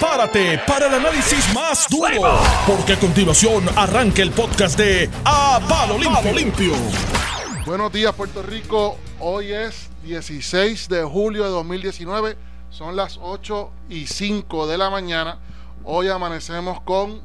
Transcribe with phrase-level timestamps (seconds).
[0.00, 5.98] prepárate para el análisis más duro, porque a continuación arranca el podcast de A Palo
[5.98, 6.72] Limpio.
[7.66, 8.96] Buenos días, Puerto Rico.
[9.18, 12.36] Hoy es 16 de julio de 2019.
[12.70, 15.38] Son las 8 y 5 de la mañana.
[15.84, 17.20] Hoy amanecemos con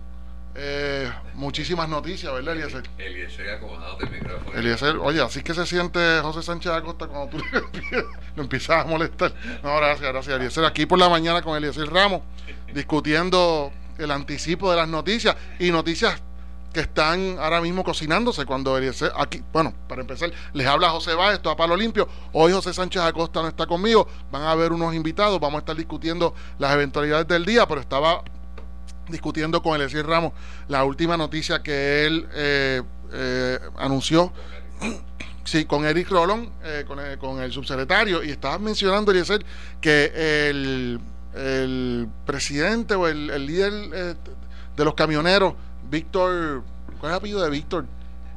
[0.57, 2.83] eh, muchísimas noticias, ¿verdad, Eliezer?
[2.97, 4.57] Eliezer acomodado del micrófono.
[4.57, 7.43] Eliezer, oye, así que se siente José Sánchez Acosta cuando tú
[8.35, 9.33] lo empiezas a molestar.
[9.63, 10.63] No, gracias, gracias, Eliezer.
[10.63, 12.21] Aquí por la mañana con Eliezer Ramos,
[12.75, 16.21] discutiendo el anticipo de las noticias y noticias
[16.73, 18.77] que están ahora mismo cocinándose cuando
[19.15, 22.05] aquí, bueno, para empezar, les habla José Báez, esto a palo limpio.
[22.33, 25.75] Hoy José Sánchez Acosta no está conmigo, van a haber unos invitados, vamos a estar
[25.77, 28.21] discutiendo las eventualidades del día, pero estaba
[29.07, 30.33] discutiendo con Eliezer Ramos
[30.67, 32.81] la última noticia que él eh,
[33.13, 34.31] eh, anunció.
[35.45, 39.45] Sí, con Eric Rolón, eh, con, el, con, el, subsecretario, y estaba mencionando, Eliezer,
[39.79, 40.99] que el,
[41.35, 44.15] el, presidente o el, el líder eh,
[44.75, 45.53] de los camioneros,
[45.89, 46.63] Víctor,
[46.99, 47.85] ¿cuál es el apellido de Víctor?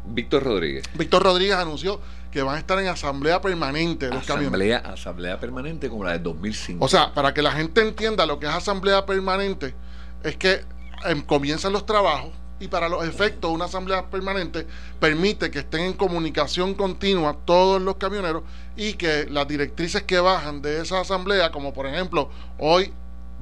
[0.05, 0.84] Víctor Rodríguez.
[0.94, 4.84] Víctor Rodríguez anunció que van a estar en asamblea permanente los asamblea, camioneros.
[4.84, 6.84] Asamblea permanente como la del 2005.
[6.84, 9.74] O sea, para que la gente entienda lo que es asamblea permanente,
[10.22, 10.64] es que
[11.06, 14.67] eh, comienzan los trabajos y para los efectos una asamblea permanente
[14.98, 18.42] permite que estén en comunicación continua todos los camioneros
[18.77, 22.92] y que las directrices que bajan de esa asamblea, como por ejemplo hoy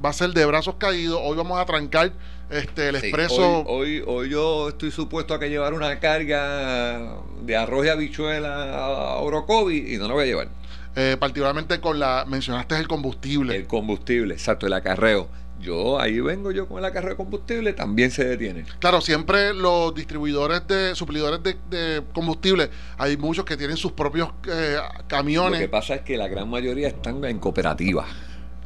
[0.03, 2.11] va a ser de brazos caídos, hoy vamos a trancar
[2.51, 3.63] este el Sí, expreso.
[3.65, 8.73] hoy, hoy, hoy yo estoy supuesto a que llevar una carga de arroz y habichuela
[8.75, 10.47] a Orocovi y no la voy a llevar.
[10.95, 13.55] eh, particularmente con la mencionaste el combustible.
[13.55, 15.27] El combustible, exacto, el acarreo.
[15.59, 18.63] Yo ahí vengo yo con el acarreo de combustible, también se detiene.
[18.79, 24.29] Claro, siempre los distribuidores de suplidores de, de combustible, hay muchos que tienen sus propios
[24.47, 25.67] eh, Lo que camiones.
[25.69, 28.07] pasa es que la gran mayoría están en cooperativas,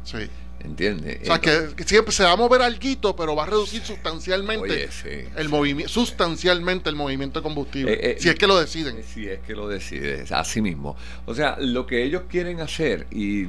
[0.04, 0.28] Sí.
[0.64, 1.20] ¿Entiendes?
[1.22, 4.62] O sea, que, que siempre se va a mover algo, pero va a reducir sustancialmente
[4.72, 5.48] Oye, sí, el sí.
[5.48, 7.92] movimiento, sustancialmente el movimiento de combustible.
[7.92, 8.98] Eh, eh, si es que lo deciden.
[8.98, 10.96] Eh, Si es que lo decides, así mismo.
[11.26, 13.42] O sea, lo que ellos quieren hacer, y,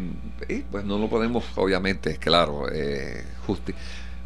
[0.48, 3.74] y, pues no lo podemos, obviamente, es claro, eh, justi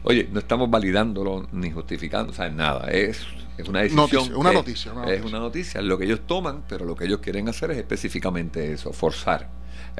[0.03, 2.89] Oye, no estamos validándolo ni justificando, o sea, nada.
[2.91, 3.19] Es,
[3.57, 4.09] es una decisión.
[4.09, 5.27] Noticia, una noticia, una Es noticia.
[5.27, 8.93] una noticia, lo que ellos toman, pero lo que ellos quieren hacer es específicamente eso,
[8.93, 9.49] forzar.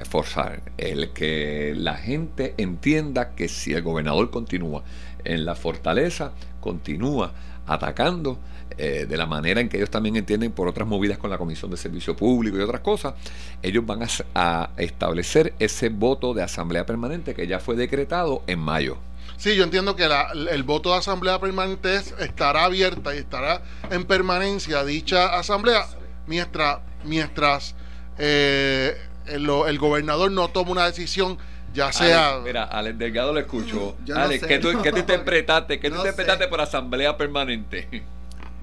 [0.10, 4.84] Forzar el que la gente entienda que si el gobernador continúa
[5.24, 6.32] en la fortaleza,
[6.62, 7.34] continúa
[7.66, 8.40] atacando
[8.78, 11.72] eh, de la manera en que ellos también entienden por otras movidas con la Comisión
[11.72, 13.16] de Servicio Público y otras cosas,
[13.64, 14.02] ellos van
[14.36, 18.98] a, establecer ese voto de asamblea permanente que ya fue decretado en mayo.
[19.38, 20.08] Sí, yo entiendo que
[20.52, 25.86] el voto de asamblea permanente es- estará abierta y estará en permanencia dicha asamblea
[26.28, 27.76] mientras, mientras
[28.18, 28.96] eh,
[29.30, 31.38] el, el gobernador no toma una decisión,
[31.74, 32.30] ya sea...
[32.32, 33.96] Alex, mira, Alex Delgado lo escucho.
[34.06, 34.82] Yo no Alex, sé, ¿qué, tú, no.
[34.82, 35.80] qué tú interpretaste?
[35.80, 36.50] ¿Qué tú No interpretaste sé.
[36.50, 38.04] por asamblea permanente?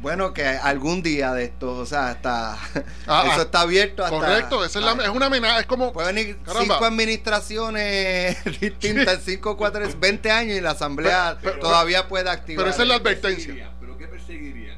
[0.05, 2.59] Bueno, que algún día de esto, o sea, hasta
[3.07, 5.95] Ah, eso ah, está abierto hasta correcto, esa es, la- es una amenaza, es como...
[5.95, 6.75] pueden ir Caramba.
[6.75, 12.65] cinco administraciones distintas, cinco, cuatro, 20 años y la asamblea Pero- pero- todavía puede activar.
[12.65, 13.71] pero esa es la advertencia.
[13.81, 14.77] ¿Pero qué perseguirían?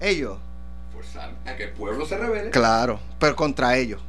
[0.00, 0.38] ellos,
[0.94, 2.50] Forzar a que el pueblo se revele.
[2.50, 4.00] claro, pero contra ellos.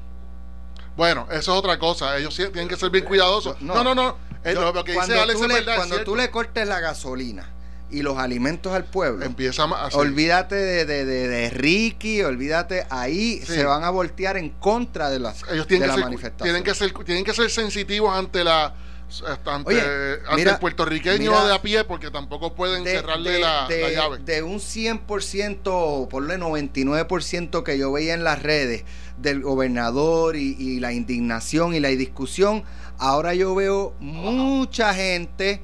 [0.96, 3.62] Bueno, eso es otra cosa, ellos tienen que ser bien cuidadosos.
[3.62, 5.76] No, No, no, no, eh, Yo- lo, que dice cuando Alex tú es le, verdad,
[5.78, 7.50] cuando tú le cortes la gasolina
[7.92, 9.88] y los alimentos al pueblo, Empieza a...
[9.94, 13.54] olvídate de, de, de- de Ricky, olvídate, ahí Sí.
[13.56, 16.44] se van a voltear en contra de las ellos de tienen la que, ser, manifestación.
[16.46, 18.74] tienen, que ser, tienen que ser sensitivos ante la
[19.46, 19.82] ante, Oye,
[20.28, 23.68] ante mira- el puertorriqueño mira- de a pie porque tampoco pueden de, cerrarle de- la,
[23.68, 24.18] de- la llave.
[24.20, 28.84] de un 100%, ponle 99% que yo veía en las redes
[29.18, 32.64] del gobernador y, y la indignación y la discusión,
[32.98, 35.62] ahora yo veo mucha gente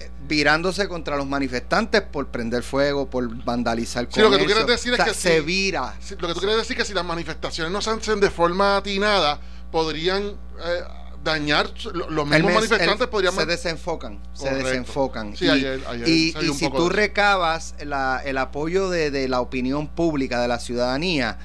[0.00, 4.66] eh, virándose contra los manifestantes por prender fuego, por vandalizar Sí, lo que tú comercio.
[4.66, 5.44] quieres decir O es sea, que se sí.
[5.44, 5.94] vira.
[6.18, 8.76] Lo que tú quieres decir es que si las manifestaciones no se hacen de forma
[8.78, 10.80] atinada, podrían eh,
[11.24, 13.34] dañar, lo- los mismos mes- manifestantes podrían...
[13.34, 15.36] se desenfocan, se desenfocan.
[15.36, 19.88] Sí, y ayer- ayer y- si tú recabas la- el apoyo de, de la opinión
[19.88, 21.38] pública, de la ciudadanía,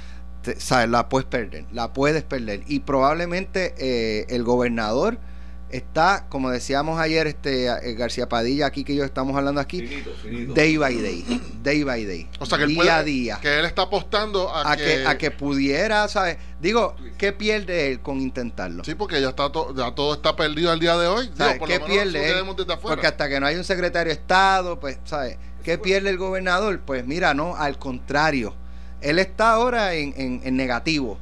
[0.44, 2.62] te- sabes, la puedes perder, la puedes perder.
[2.68, 5.18] Y probablemente eh, el gobernador
[5.70, 10.12] está, como decíamos ayer, este eh, García Padilla, aquí que yo estamos hablando aquí, Finito,
[10.22, 10.54] finito.
[10.54, 13.40] day by day, day by day, O sea, que él día puede- a día.
[13.42, 16.38] que él está apostando a, a que, a que pudiera, ¿sabes?
[16.60, 18.84] Digo, ¿qué pierde él con intentarlo?
[18.84, 21.28] Sí, porque ya está to- ya todo está perdido al día de hoy.
[21.28, 22.46] Digo, ¿Qué lo pierde él?
[22.82, 25.38] Porque hasta que no hay un secretario de Estado, pues, ¿sabes?
[25.64, 26.80] ¿Qué pierde el gobernador?
[26.86, 28.56] Pues mira, no, al contrario.
[29.02, 31.18] Él está ahora en, en- en negativo.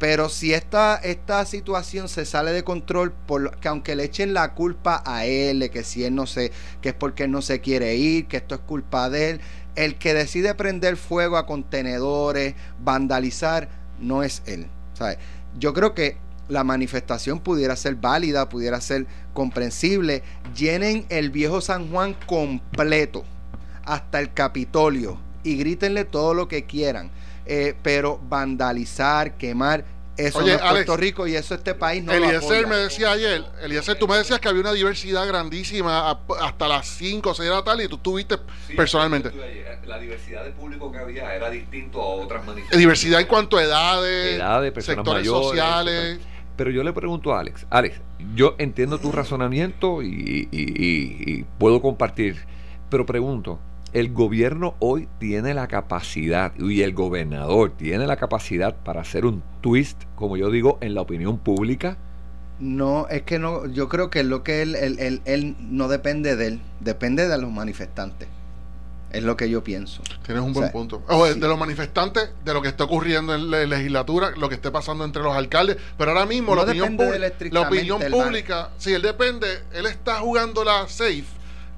[0.00, 4.54] Pero si esta, esta situación se sale de control, por, que aunque le echen la
[4.54, 7.96] culpa a él, que si él no se, que es porque él no se quiere
[7.96, 9.40] ir, que esto es culpa de él,
[9.76, 13.68] el que decide prender fuego a contenedores, vandalizar,
[14.00, 14.68] no es él.
[14.94, 15.18] ¿sabes?
[15.58, 16.16] Yo creo que
[16.48, 20.22] la manifestación pudiera ser válida, pudiera ser comprensible.
[20.56, 23.24] Llenen el viejo San Juan completo,
[23.84, 27.10] hasta el Capitolio, y grítenle todo lo que quieran.
[27.46, 29.84] Eh, pero vandalizar, quemar,
[30.16, 33.12] eso Oye, no es Puerto Rico y eso este país no lo Eliezer me decía
[33.12, 36.10] ayer, Eliezer, tú me decías que había una diversidad grandísima
[36.42, 38.36] hasta las 5 o 6 de la tarde y tú estuviste
[38.76, 39.32] personalmente.
[39.86, 42.78] La diversidad de público que había era distinto a otras Eh, manifestaciones.
[42.78, 46.18] Diversidad en cuanto a edades, Edades, personas sectores mayores, sociales.
[46.56, 47.96] Pero yo le pregunto a Alex, Alex,
[48.34, 52.36] yo entiendo tu razonamiento y, y- y- y puedo compartir,
[52.90, 53.58] pero pregunto,
[53.92, 59.42] ¿el gobierno hoy tiene la capacidad y el gobernador tiene la capacidad para hacer un
[59.60, 61.96] twist, como yo digo, en la opinión pública?
[62.58, 66.36] No, es que no, yo creo que lo que él, él, él- él no depende
[66.36, 68.28] de él, depende de los manifestantes.
[69.12, 70.02] Es lo que yo pienso.
[70.24, 71.02] Tienes un O buen sea, punto.
[71.08, 71.40] Oye, sí.
[71.40, 75.04] De los manifestantes, de lo que está ocurriendo en la legislatura, lo que esté pasando
[75.04, 76.96] entre los alcaldes, pero ahora mismo No la opinión,
[77.50, 81.24] la opinión pública, si él depende, él está jugando la safe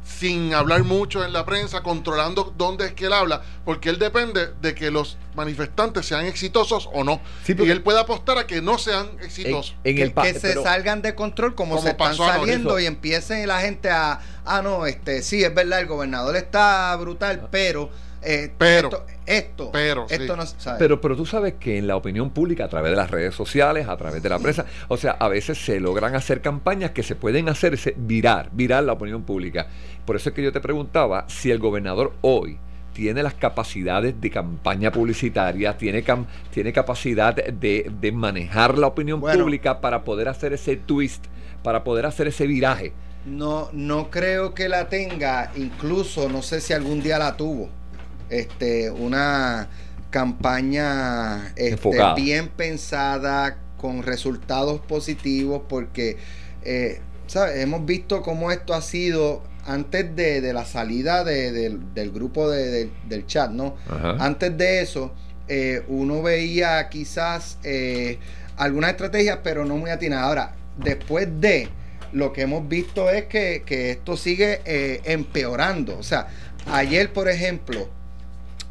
[0.04, 4.48] sin hablar mucho en la prensa, controlando dónde es que él habla, porque él depende
[4.60, 7.20] de que los manifestantes sean exitosos o no.
[7.44, 9.74] Sí, y él puede apostar a que no sean exitosos.
[9.84, 12.86] en que, el que se pero- salgan de control como, Como se están saliendo y
[12.86, 17.90] empiecen la gente a, ah, no, este, sí, es verdad, el gobernador está brutal, pero,
[18.22, 18.88] eh, Pero.
[18.88, 20.38] esto, esto, Pero, esto sí.
[20.38, 20.78] no, ¿sabes?
[20.78, 23.88] Pero, pero tú sabes que en la opinión pública, a través de las redes sociales,
[23.88, 27.14] a través de la prensa, o sea, a veces se logran hacer campañas que se
[27.16, 29.66] pueden hacerse virar, virar la opinión pública.
[30.04, 32.58] Por eso es que yo te preguntaba si el gobernador hoy
[32.92, 39.20] tiene las capacidades de campaña publicitaria, tiene, cam- tiene capacidad de, de manejar la opinión
[39.20, 39.44] Bueno.
[39.44, 41.24] pública para poder hacer ese twist,
[41.62, 42.92] para poder hacer ese viraje.
[43.24, 47.70] No, no creo que la tenga, incluso no sé si algún día la tuvo.
[48.32, 49.68] Este, una
[50.10, 51.76] campaña este,
[52.16, 56.16] bien pensada, con resultados positivos, porque
[56.64, 57.58] eh, ¿sabes?
[57.60, 62.48] hemos visto cómo esto ha sido antes de, de la salida de- del- del grupo
[62.50, 63.76] de- de- del chat, ¿no?
[63.88, 64.16] Ajá.
[64.20, 65.12] Antes de eso,
[65.48, 68.18] eh, uno veía quizás eh,
[68.56, 70.26] algunas estrategias, pero no muy atinadas.
[70.26, 71.68] Ahora, después de
[72.12, 75.98] lo que hemos visto es que, que esto sigue eh, empeorando.
[75.98, 76.28] O sea,
[76.70, 77.88] ayer, por ejemplo,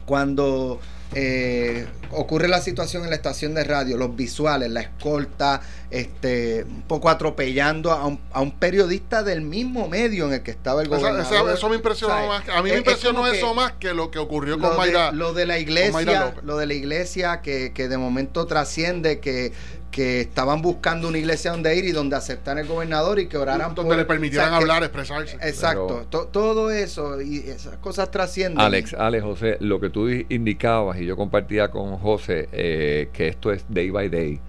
[0.06, 0.80] cuando
[1.13, 6.83] eh, ocurre la situación en la estación de radio, los visuales, la escolta, este, un
[6.83, 10.88] poco atropellando a un, a un periodista del mismo medio en el que estaba el
[10.88, 11.51] gobernador.
[11.53, 12.30] eso me impresionó ¿sabes?
[12.30, 12.44] más.
[12.57, 15.12] A mí Es- me es impresionó eso más que lo que ocurrió con de- Mayra.
[15.12, 19.51] lo de la iglesia, lo de la iglesia que, que de momento trasciende que,
[19.91, 23.75] que estaban buscando una iglesia donde ir y donde aceptar el gobernador y que oraran
[23.75, 25.35] donde por- le permitieran o sea, que- hablar, expresarse.
[25.41, 28.59] Exacto, Pero- to- todo eso y esas cosas trascienden.
[28.61, 33.27] Alex, Alex, José, lo que tú di- indicabas y yo compartía con José eh, que
[33.27, 34.39] esto es day by day.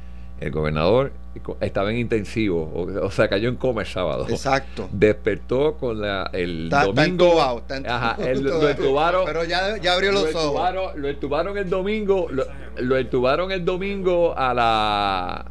[0.42, 1.12] El gobernador
[1.60, 4.26] estaba en intensivo, o, o sea, cayó en coma el sábado.
[4.28, 4.88] Exacto.
[4.92, 7.24] Despertó con la, el Está, está domingo.
[7.26, 8.70] entubado, está entubado Ajá, el- lo todavía.
[8.70, 9.24] entubaron.
[9.24, 10.44] Pero ya, ya abrió lo los ojos.
[10.44, 12.44] entubaron, lo entubaron el domingo, lo,
[12.80, 15.44] lo entubaron el domingo a la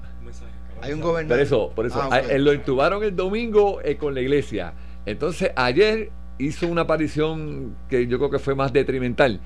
[0.82, 1.42] Hay un por gobernador.
[1.44, 2.02] eso, por eso.
[2.02, 2.14] Ah, ok.
[2.14, 4.74] A- eh, lo intubaron el domingo eh, con la iglesia.
[5.06, 9.40] Entonces, ayer hizo una aparición que yo creo que fue más detrimental.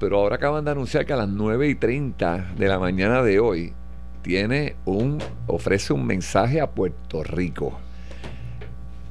[0.00, 3.38] Pero ahora acaban de anunciar que a las 9 y 30 de la mañana de
[3.38, 3.72] hoy
[4.24, 7.78] tiene un, ofrece un mensaje a Puerto Rico.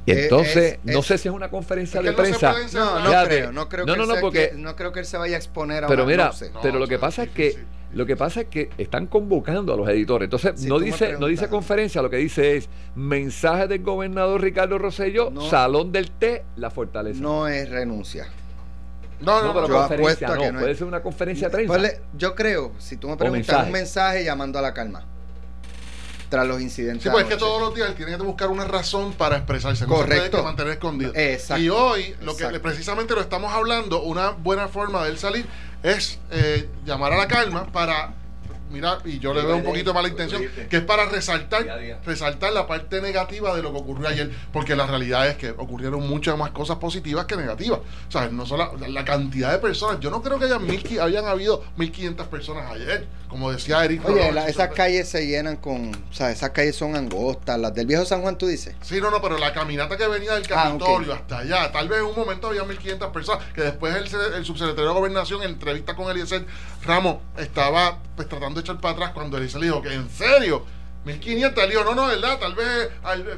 [0.06, 2.52] Y Eh, entonces, es- no sé si es una conferencia Es de no prensa.
[2.74, 3.28] No, no Fíjate.
[3.38, 5.36] creo, no creo No, que no, no, porque- que- no creo que él se vaya
[5.36, 6.50] a exponer a Pero una- mira, no sé.
[6.50, 7.56] No, pero lo que pasa es que
[7.94, 10.26] lo que pasa es que están convocando a los editores.
[10.26, 14.78] Entonces, Si no dice, no dice conferencia, lo que dice es mensaje del gobernador Ricardo
[14.78, 15.48] Rosselló, No.
[15.48, 17.20] Salón del Té, La Fortaleza.
[17.22, 18.26] No es renuncia.
[19.20, 20.78] No, No, no, pero yo conferencia apuesto a no, que no puede es.
[20.78, 21.74] ser una conferencia de prensa.
[21.74, 23.66] Ponle- yo creo, si tú me preguntas, mensaje.
[23.66, 25.04] un mensaje llamando a la calma.
[26.28, 27.04] Tras los incidentes.
[27.04, 29.84] Sí, pues es que todos los días él tiene que buscar una razón para expresarse.
[29.86, 30.38] Correcto.
[30.38, 31.12] que mantener escondido.
[31.14, 31.62] Exacto.
[31.62, 32.62] Y hoy, lo que Exacto.
[32.62, 35.46] precisamente lo estamos hablando, una buena forma de él salir
[35.84, 38.14] es eh, llamar a la calma para.
[38.70, 41.64] Mira, y yo le veo un poquito mala lo intención, que es para resaltar,
[42.04, 46.08] resaltar la parte negativa de lo que ocurrió ayer, porque la realidad es que ocurrieron
[46.08, 47.80] muchas más cosas positivas que negativas.
[48.08, 50.82] O sea, no solo la, la cantidad de personas, yo no creo que hayan, mil,
[51.00, 54.08] habían habido 1500 personas ayer, como decía Eric.
[54.08, 55.92] Oye, la- esas calles se llenan con.
[55.92, 57.58] O sea, esas calles son angostas.
[57.58, 58.76] Las del viejo San Juan, tú dices.
[58.80, 60.68] Sí, no, no, pero la caminata que venía del Ah.
[60.78, 64.36] Capitolio hasta allá, tal vez en un momento había 1.500 personas, que después el, se-
[64.36, 66.46] el subsecretario de Gobernación en entrevista con Eliezer
[66.84, 70.64] Ramos estaba pues tratando de echar para atrás cuando Elise le dijo que en serio,
[71.04, 72.38] 1500, él dijo, no, no, ¿verdad?
[72.38, 72.88] Tal vez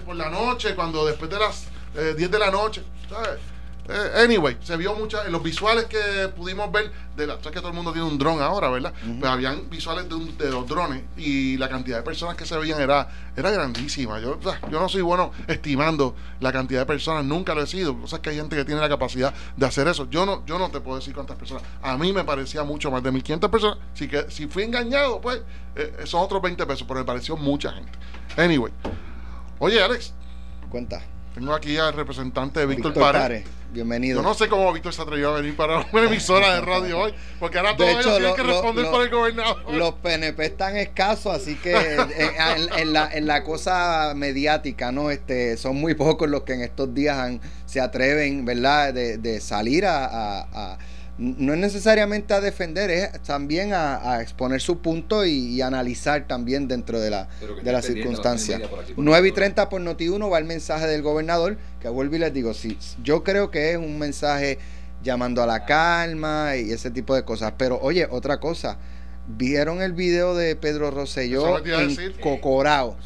[0.04, 3.38] por la noche, cuando después de las 10 eh, de la noche, ¿sabes?
[3.88, 7.60] Eh, anyway, se vio muchas, en los visuales que pudimos ver, de la, sabes que
[7.60, 8.92] todo el mundo tiene un dron ahora, ¿verdad?
[9.20, 13.08] Pues habían visuales de, los drones y la cantidad de personas que se veían era,
[13.36, 14.18] era grandísima.
[14.20, 17.96] Yo, yo no soy bueno estimando la cantidad de personas, nunca lo he sido.
[18.00, 20.08] Cosas que hay gente que tiene la capacidad de hacer eso.
[20.10, 21.62] Yo no, yo no te puedo decir cuántas personas.
[21.82, 23.78] A mí me parecía mucho más de 1500 personas.
[23.94, 25.42] Si, que, si fui engañado, pues
[25.76, 27.92] eh, son otros 20 pesos, pero me pareció mucha gente.
[28.36, 28.72] Anyway.
[29.58, 30.12] Oye, Alex.
[30.68, 31.15] Cuenta.
[31.36, 34.22] Tengo aquí al representante de Víctor, Víctor Bienvenido.
[34.22, 37.14] Yo no sé cómo Víctor se atrevió a venir para una emisora de radio hoy,
[37.38, 39.74] porque ahora todos ellos tienen que responder por el gobernador.
[39.74, 41.74] Los PNP están escasos, así que
[42.78, 45.10] en, la, en la cosa mediática, ¿no?
[45.10, 49.84] Este, son muy pocos los que en estos días se atreven, ¿verdad?, de, de salir
[49.84, 50.78] a
[51.18, 57.00] no es necesariamente a defender, es también a, exponer su punto y, analizar también dentro
[57.00, 57.28] de la,
[57.62, 58.60] de la circunstancia.
[58.96, 62.52] 9 y 30 por Noti1 va el mensaje del gobernador, que vuelvo y les digo,
[62.52, 64.58] sí, yo creo que es un mensaje
[65.02, 67.54] llamando a la calma y ese tipo de cosas.
[67.56, 68.78] Pero oye, otra cosa,
[69.26, 72.98] ¿vieron el video de Pedro Rosselló en Cocorao?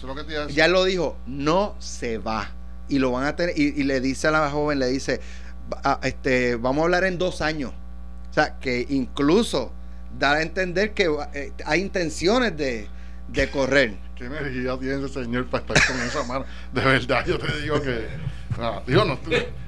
[0.48, 2.50] ya lo dijo, no se va.
[2.88, 5.20] Y lo van a tener, y, le dice a la joven, le dice,
[6.02, 7.72] este, vamos a hablar en dos años
[8.30, 9.72] o sea, que incluso
[10.18, 12.88] da a entender que eh, hay intenciones de,
[13.52, 13.94] correr.
[14.14, 16.44] ¿Qué energía tiene ese señor para estar con esa mano?
[16.72, 18.06] De verdad, yo te digo que.
[18.58, 19.18] Ah, digo, no,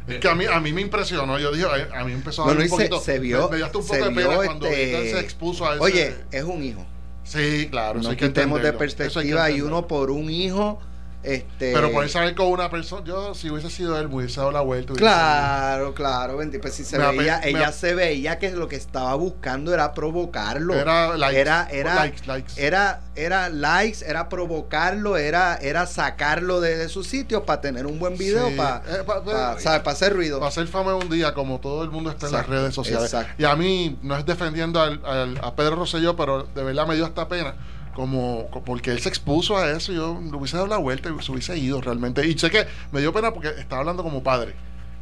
[0.06, 1.38] es que a mí, a mí me impresionó.
[1.38, 3.00] Yo dije, a, mí empezó a dar un poquito.
[3.00, 3.48] Se, vio.
[3.48, 5.82] Me, un poco de pena cuando este, se expuso a ese.
[5.82, 6.84] Oye, es un hijo.
[7.24, 8.00] Sí, claro.
[8.00, 10.80] No quitemos de perspectiva y uno por un hijo
[11.22, 14.50] este, pero por saber con una persona, yo si hubiese sido él, me hubiese dado
[14.50, 14.92] la vuelta.
[14.94, 19.94] Claro, claro, pues si se veía, ella se veía que lo que estaba buscando era
[19.94, 20.74] provocarlo.
[20.74, 21.94] Era likes, era, era,
[22.26, 28.00] likes, era, era likes, era provocarlo, era, era sacarlo de, su sitio para tener un
[28.00, 30.40] buen video, para, eh, para, hacer ruido.
[30.40, 33.14] Para hacer fama un día, como todo el mundo está en las redes sociales.
[33.38, 37.28] Y a mí, no es defendiendo a Pedro Rosselló, pero de verdad me dio hasta
[37.28, 37.54] pena
[37.94, 41.32] como porque él se expuso a eso, yo le hubiese dado la vuelta y se
[41.32, 42.26] hubiese ido realmente.
[42.26, 44.54] Y sé que me dio pena porque estaba hablando como padre.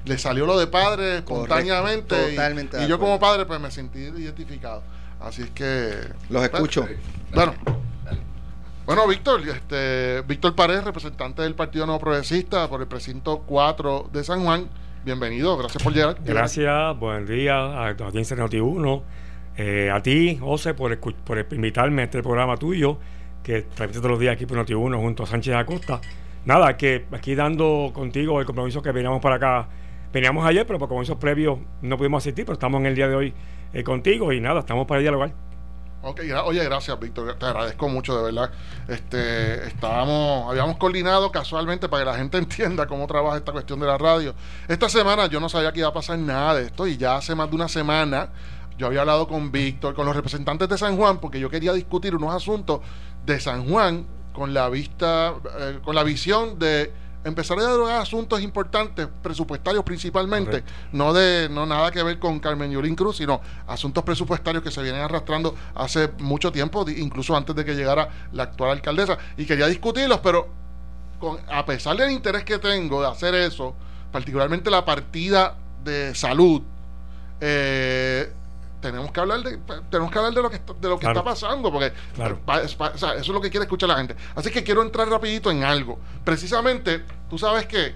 [0.04, 2.16] Le salió lo de padre espontáneamente.
[2.82, 4.82] y, yo como padre pues me sentí identificado.
[5.20, 5.92] Así es que...
[6.30, 6.88] Los escucho.
[7.34, 7.54] Bueno.
[8.86, 14.24] Bueno, Víctor, este, Víctor Pared, representante del Partido Nuevo Progresista por el precinto 4 de
[14.24, 14.68] San Juan.
[15.04, 16.16] Bienvenido, gracias por llegar.
[16.24, 19.02] Gracias, buen día a, a quien Noti 1
[19.56, 22.98] eh, a ti, José, por, por invitarme a este programa tuyo,
[23.42, 26.00] que transmite todos los días aquí por Noti1 junto a Sánchez Acosta.
[26.44, 29.68] Nada, que aquí dando contigo el compromiso que veníamos para acá.
[30.12, 33.14] Veníamos ayer, pero por compromisos previos no pudimos asistir, pero estamos en el día de
[33.14, 33.34] hoy
[33.72, 35.32] eh, contigo y nada, estamos para dialogar.
[36.02, 37.36] Ok, oye, gracias, Víctor.
[37.38, 38.50] Te agradezco mucho, de verdad.
[38.88, 43.86] Este, estábamos, habíamos coordinado casualmente para que la gente entienda cómo trabaja esta cuestión de
[43.86, 44.34] la radio.
[44.66, 47.34] Esta semana yo no sabía que iba a pasar nada de esto y ya hace
[47.34, 48.30] más de una semana
[48.80, 52.16] yo había hablado con Víctor, con los representantes de San Juan, porque yo quería discutir
[52.16, 52.80] unos asuntos
[53.26, 56.90] de San Juan con la vista, eh, con la visión de
[57.22, 62.70] empezar a dialogar asuntos importantes, presupuestarios principalmente, no de no nada que ver con Carmen
[62.70, 67.66] Yulín Cruz, sino asuntos presupuestarios que se vienen arrastrando hace mucho tiempo, incluso antes de
[67.66, 70.48] que llegara la actual alcaldesa, y quería discutirlos, pero
[71.18, 73.74] con, a pesar del interés que tengo de hacer eso,
[74.10, 76.62] particularmente la partida de salud,
[77.42, 78.32] eh,
[78.80, 79.58] tenemos que hablar de
[79.90, 81.92] tenemos que hablar de lo que está, de lo que está pasando porque
[82.64, 84.16] eso es lo que quiere escuchar la gente.
[84.34, 85.98] Así que quiero entrar rapidito en algo.
[86.24, 87.94] Precisamente tú sabes que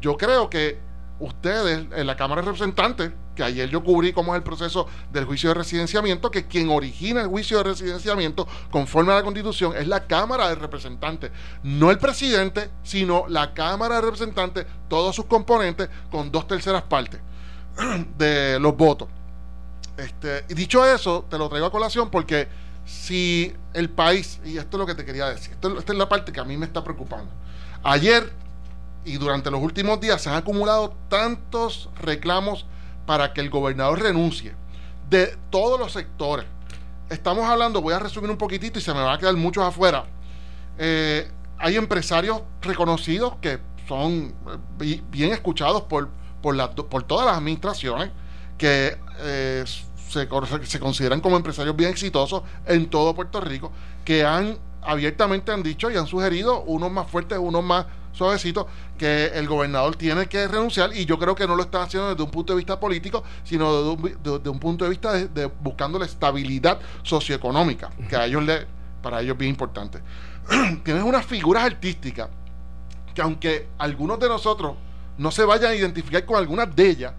[0.00, 0.78] yo creo que
[1.18, 5.24] ustedes en la Cámara de Representantes que ayer yo cubrí cómo es el proceso del
[5.26, 9.86] juicio de residenciamiento que quien origina el juicio de residenciamiento conforme a la Constitución es
[9.86, 11.30] la Cámara de Representantes.
[11.62, 17.20] No el presidente sino la Cámara de Representantes todos sus componentes con dos terceras partes
[18.18, 19.08] de los votos
[19.96, 22.48] este, y dicho eso, te lo traigo a colación porque
[22.84, 26.32] si el país, y esto es lo que te quería decir, esta es la parte
[26.32, 27.30] que a mí me está preocupando.
[27.82, 28.32] Ayer
[29.04, 32.66] y durante los últimos días se han acumulado tantos reclamos
[33.06, 34.54] para que el gobernador renuncie
[35.08, 36.44] de todos los sectores.
[37.08, 40.04] Estamos hablando, voy a resumir un poquitito y se me va a quedar muchos afuera.
[40.76, 44.34] Eh, hay empresarios reconocidos que son
[44.80, 46.08] eh, bien escuchados por,
[46.42, 48.10] por, por todas las administraciones
[48.58, 49.64] que eh,
[50.08, 50.28] se,
[50.64, 53.72] se, consideran como empresarios bien exitosos en todo Puerto Rico,
[54.04, 59.26] que han abiertamente han dicho y han sugerido unos más fuertes, unos más suavecito, que
[59.34, 62.30] el gobernador tiene que renunciar y yo creo que no lo están haciendo desde un
[62.30, 67.90] punto de vista político, sino desde un, punto de vista de, buscando la estabilidad socioeconómica,
[68.08, 68.66] que a ellos le,
[69.02, 70.00] para ellos es bien importante.
[70.84, 72.28] Tienes unas figuras artísticas
[73.14, 74.76] que aunque algunos de nosotros
[75.18, 77.12] no se vayan a identificar con algunas de ellas,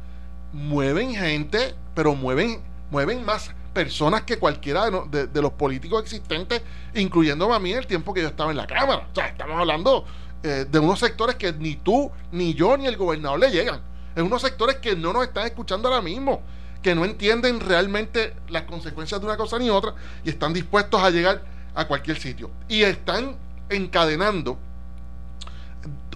[0.54, 6.62] mueven gente, pero mueven, mueven más personas que cualquiera de, los políticos existentes,
[6.96, 9.08] incluyendo a mí el tiempo que yo estaba en la Cámara.
[9.12, 10.06] O sea, estamos hablando
[10.42, 13.82] eh, de unos sectores que ni tú, ni yo, ni el gobernador le llegan.
[14.16, 16.42] En unos sectores que no nos están escuchando ahora mismo,
[16.82, 21.10] que no entienden realmente las consecuencias de una cosa ni otra y están dispuestos a
[21.10, 21.44] llegar
[21.76, 22.50] a cualquier sitio.
[22.68, 23.36] Y están
[23.70, 24.58] encadenando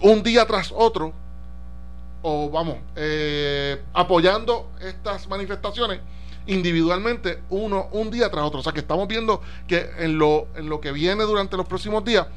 [0.02, 1.14] un día tras otro,
[2.24, 6.00] o vamos, eh, apoyando estas manifestaciones
[6.52, 8.60] individualmente uno un día tras otro.
[8.60, 12.04] O sea que estamos viendo que en lo, en lo que viene durante los próximos
[12.04, 12.28] días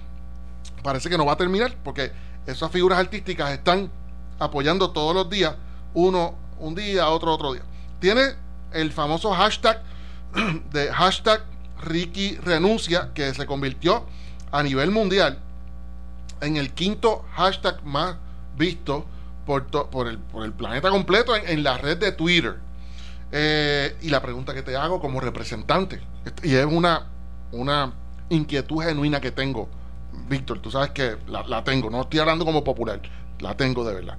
[0.83, 2.13] parece que no va a terminar porque
[2.47, 3.91] esas figuras artísticas están
[4.39, 5.55] apoyando todos los días,
[5.95, 7.63] uno un día, otro otro día.
[8.01, 8.35] Tiene
[8.73, 9.83] el famoso hashtag
[10.73, 11.43] de hashtag
[11.83, 14.05] Ricky renuncia que se convirtió
[14.53, 15.39] a nivel mundial
[16.41, 18.17] en el quinto hashtag más
[18.57, 19.07] visto
[19.47, 22.59] por, por, el, por el, planeta completo en, la red de Twitter.
[23.37, 26.01] Eh, y la pregunta que te hago como representante,
[26.45, 27.09] y es una,
[27.51, 27.93] una
[28.29, 29.69] inquietud genuina que tengo,
[30.29, 33.03] Víctor, tú sabes que la, tengo, no estoy hablando como popular,
[33.41, 34.19] la tengo de verdad.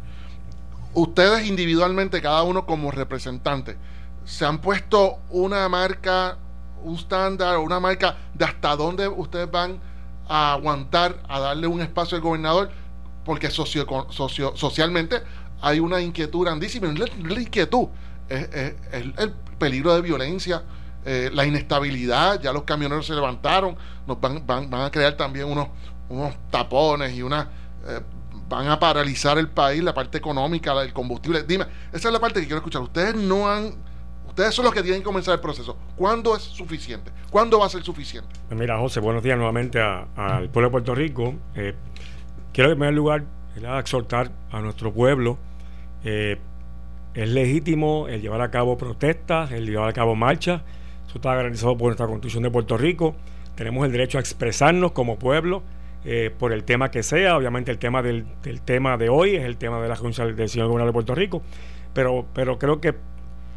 [0.93, 3.77] Ustedes individualmente, cada uno como representante,
[4.25, 6.38] se han puesto una marca,
[6.84, 9.79] un estándar, una marca de hasta dónde ustedes van
[10.27, 12.69] a aguantar, a darle un espacio al gobernador,
[13.24, 15.22] porque socialmente
[15.62, 17.88] hay una inquietud grandísima, no es la inquietud,
[18.29, 20.63] es, el peligro de violencia,
[21.05, 23.77] eh, la inestabilidad, ya los camioneros se levantaron,
[24.08, 25.67] nos van, van, van a crear también unos,
[26.10, 27.50] unos tapones y una...
[27.88, 28.01] Eh,
[28.48, 31.41] van a paralizar el país, la parte económica, el combustible.
[31.44, 32.84] Dime, esa es la parte que quiero escuchar.
[32.84, 33.74] Ustedes no han
[34.36, 35.77] Ustedes son los que tienen que comenzar el proceso.
[35.96, 37.10] ¿Cuándo es suficiente?
[37.29, 38.27] ¿Cuándo va a ser suficiente?
[38.50, 41.36] Pues mira, José, buenos días nuevamente al pueblo de Puerto Rico.
[41.55, 41.74] Eh,
[42.51, 43.24] quiero en primer lugar
[43.79, 45.38] exhortar a nuestro pueblo.
[46.03, 46.38] Eh,
[47.15, 50.62] es legítimo el llevar a cabo protestas, el llevar a cabo marchas.
[51.07, 53.16] Eso está garantizado por nuestra Constitución de Puerto Rico.
[53.55, 55.63] Tenemos el derecho a expresarnos como pueblo
[56.03, 57.37] eh, por el tema que sea.
[57.37, 58.25] Obviamente el tema del,
[58.66, 61.42] tema de hoy es el tema de la Junta del señor gobernador de Puerto Rico.
[61.94, 62.96] Pero, pero creo que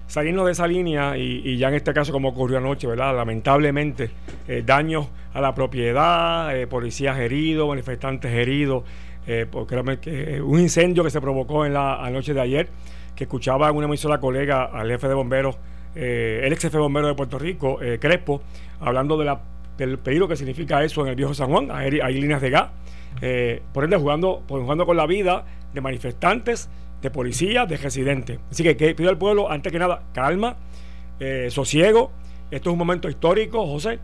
[0.06, 3.14] salirnos de esa línea y, ya en este caso como ocurrió anoche, ¿verdad?
[3.14, 4.10] Lamentablemente,
[4.46, 8.84] eh, daños a la propiedad, eh, policías heridos, manifestantes heridos,
[9.26, 9.46] eh,
[10.00, 12.68] que un incendio que se provocó en la noche de ayer,
[13.18, 15.58] que escuchaba en una emisora colega al jefe de bomberos,
[15.94, 18.40] el ex jefe de bomberos de Puerto Rico, Crespo,
[18.78, 19.40] hablando de la,
[19.76, 22.68] del peligro que significa eso en el viejo San Juan, hay, hay líneas de gas,
[23.72, 26.70] por ende jugando, jugando con la vida de manifestantes
[27.02, 28.38] de policía, de residentes.
[28.50, 30.56] Así que, que pido al pueblo, antes que nada, calma,
[31.20, 32.12] eh, sosiego.
[32.50, 33.98] Esto es un momento histórico, José.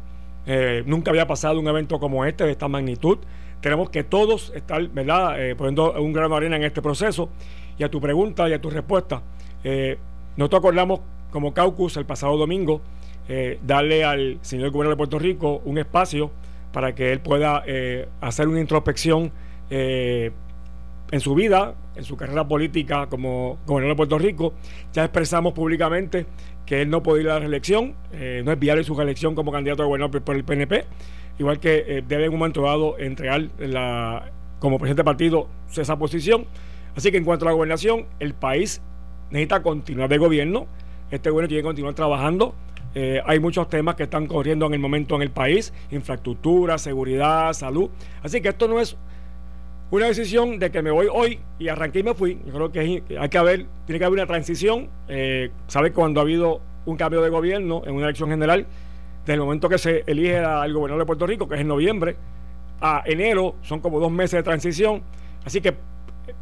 [0.46, 3.18] Eh, nunca había pasado un evento como este, de esta magnitud.
[3.60, 7.30] Tenemos que todos estar, ¿verdad?, eh, poniendo un grano de arena en este proceso.
[7.78, 9.22] Y a tu pregunta y a tu respuesta,
[10.36, 12.82] nosotros acordamos como caucus el pasado domingo
[13.62, 16.30] darle al señor gobernador de Puerto Rico un espacio
[16.72, 17.64] para que él pueda
[18.20, 19.32] hacer una introspección
[21.14, 24.54] en su vida, en su carrera política como gobernador de Puerto Rico.
[24.92, 26.26] Ya expresamos públicamente
[26.66, 29.52] que él no puede ir a la reelección, eh, no es viable su reelección como
[29.52, 30.84] candidato a gobernador por el PNP,
[31.38, 35.98] igual que eh, debe en un momento dado entregar la, como presidente del partido esa
[35.98, 36.46] posición.
[36.96, 38.80] Así que en cuanto a la gobernación, el país
[39.30, 40.66] necesita continuar de gobierno,
[41.10, 42.54] este gobierno tiene que continuar trabajando.
[42.94, 47.52] Eh, hay muchos temas que están corriendo en el momento en el país, infraestructura, seguridad,
[47.52, 47.90] salud.
[48.22, 48.96] Así que esto no es
[49.90, 52.38] una decisión de que me voy hoy y arranqué y me fui.
[52.46, 54.88] Yo creo que hay que haber, tiene que haber una transición.
[55.08, 58.66] Eh, ¿Sabe cuando ha habido un cambio de gobierno en una elección general?
[59.20, 62.16] Desde el momento que se elige al gobernador de Puerto Rico, que es en noviembre,
[62.80, 65.02] a enero, son como dos meses de transición.
[65.44, 65.74] Así que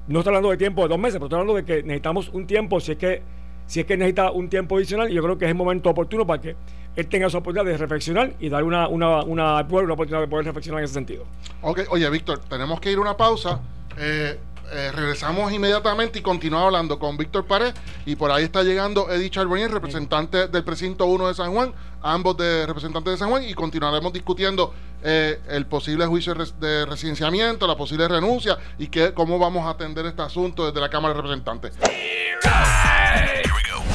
[0.09, 2.47] no estoy hablando de tiempo de dos meses, pero estoy hablando de que necesitamos un
[2.47, 3.23] tiempo, si es que,
[3.67, 6.27] si es que necesita un tiempo adicional, y yo creo que es el momento oportuno
[6.27, 6.57] para que
[6.95, 10.47] él tenga esa oportunidad de reflexionar y dar una, una, una, una oportunidad de poder
[10.47, 11.25] reflexionar en ese sentido.
[11.63, 13.61] Ok, oye, Víctor, tenemos que ir a una pausa.
[13.99, 14.39] Eh,
[14.75, 17.75] eh, regresamos inmediatamente y continuamos hablando con Víctor Pared.
[18.07, 22.37] Y por ahí está llegando Eddie Charbonnier, representante del precinto 1 de San Juan, ambos
[22.37, 27.77] de representantes de San Juan, y continuaremos discutiendo eh, el posible juicio de residenciamiento, la
[27.77, 31.75] posible renuncia y que, cómo vamos a atender este asunto desde la Cámara de Representantes.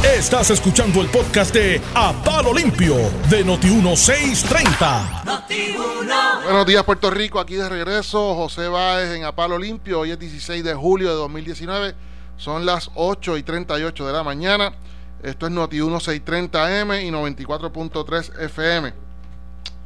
[0.03, 2.95] Estás escuchando el podcast de A Palo Limpio
[3.29, 5.23] de Noti1630.
[6.43, 7.39] Buenos días, Puerto Rico.
[7.39, 9.99] Aquí de regreso, José Báez en A Palo Limpio.
[10.01, 11.95] Hoy es 16 de julio de 2019.
[12.37, 14.73] Son las 8 y 38 de la mañana.
[15.23, 18.93] Esto es Noti1630M y 94.3 FM.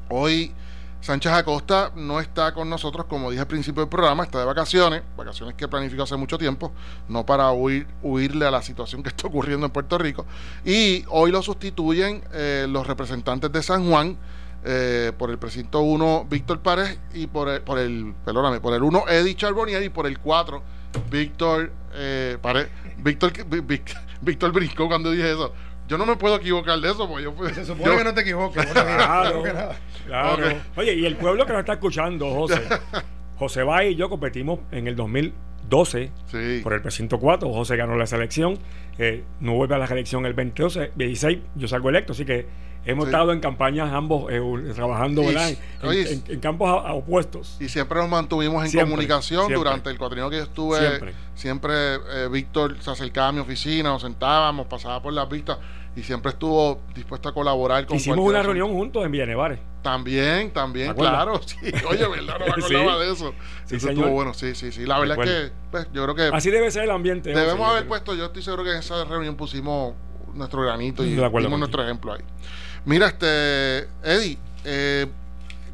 [0.10, 0.54] Hoy
[1.02, 5.02] Sánchez Acosta no está con nosotros, como dije al principio del programa, está de vacaciones,
[5.18, 6.72] vacaciones que planificó hace mucho tiempo,
[7.10, 10.26] no para huir, huirle a la situación que está ocurriendo en Puerto Rico.
[10.64, 14.18] Y hoy lo sustituyen eh, los representantes de San Juan,
[14.64, 18.84] eh, por el precinto 1 Víctor Párez y por el, por el, perdóname, por el
[18.84, 20.62] 1 Eddie Charbonnier y por el 4
[21.10, 23.34] Víctor eh, Párez, Víctor,
[24.22, 25.52] Víctor brincó cuando dije eso.
[25.92, 28.66] Yo no me puedo equivocar de eso, porque yo Se supone que no te equivoques.
[28.66, 29.44] claro,
[30.06, 30.56] claro.
[30.78, 32.62] Oye, y el pueblo que nos está escuchando, José.
[33.38, 36.12] José Bay y yo competimos en el 2012
[36.64, 37.52] por el precinto 4.
[37.52, 38.58] José ganó la selección.
[39.00, 41.40] Eh, no vuelve a la reelección el 2012, 16.
[41.56, 42.48] Yo salgo electo, así que
[42.86, 44.40] hemos estado en campañas ambos eh,
[44.74, 47.58] trabajando en, campos opuestos.
[47.60, 50.80] Y siempre nos mantuvimos en comunicación durante el cuatrienio que estuve.
[50.80, 55.58] Siempre, siempre eh, Víctor se acercaba a mi oficina, nos sentábamos, pasaba por las vistas
[55.96, 59.60] y siempre estuvo dispuesto a colaborar con Hicimos una reunión juntos en Villanevares.
[59.82, 61.42] También, también, claro.
[61.46, 61.58] Sí.
[61.90, 62.40] Oye, ¿verdad?
[62.40, 63.34] No me acordaba de eso.
[63.66, 64.86] Sí, eso estuvo bueno, sí, sí, sí.
[64.86, 66.36] La verdad es que, pues, yo creo que.
[66.36, 67.34] Así debe ser el ambiente.
[67.34, 69.96] Debemos haber puesto, yo estoy seguro que en esa reunión pusimos
[70.34, 72.22] nuestro granito y dimos nuestro ejemplo ahí.
[72.86, 75.08] Mira, este, Eddie, eh,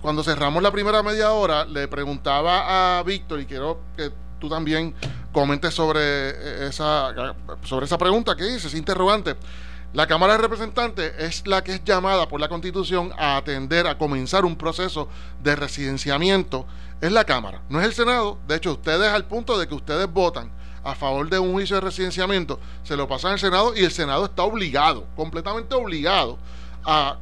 [0.01, 4.93] cuando cerramos la primera media hora, le preguntaba a Víctor, y quiero que tú también
[5.31, 7.13] comentes sobre eh, esa,
[7.63, 9.35] sobre esa pregunta que dice, ese interrogante.
[9.93, 13.97] La Cámara de Representantes es la que es llamada por la Constitución a atender, a
[13.97, 15.07] comenzar un proceso
[15.41, 16.65] de residenciamiento.
[16.99, 18.37] Es la Cámara, no es el Senado.
[18.47, 20.51] De hecho, ustedes al punto de que ustedes votan
[20.83, 24.25] a favor de un juicio de residenciamiento, se lo pasan al Senado y el Senado
[24.25, 26.37] está obligado, completamente obligado,
[26.83, 27.17] a,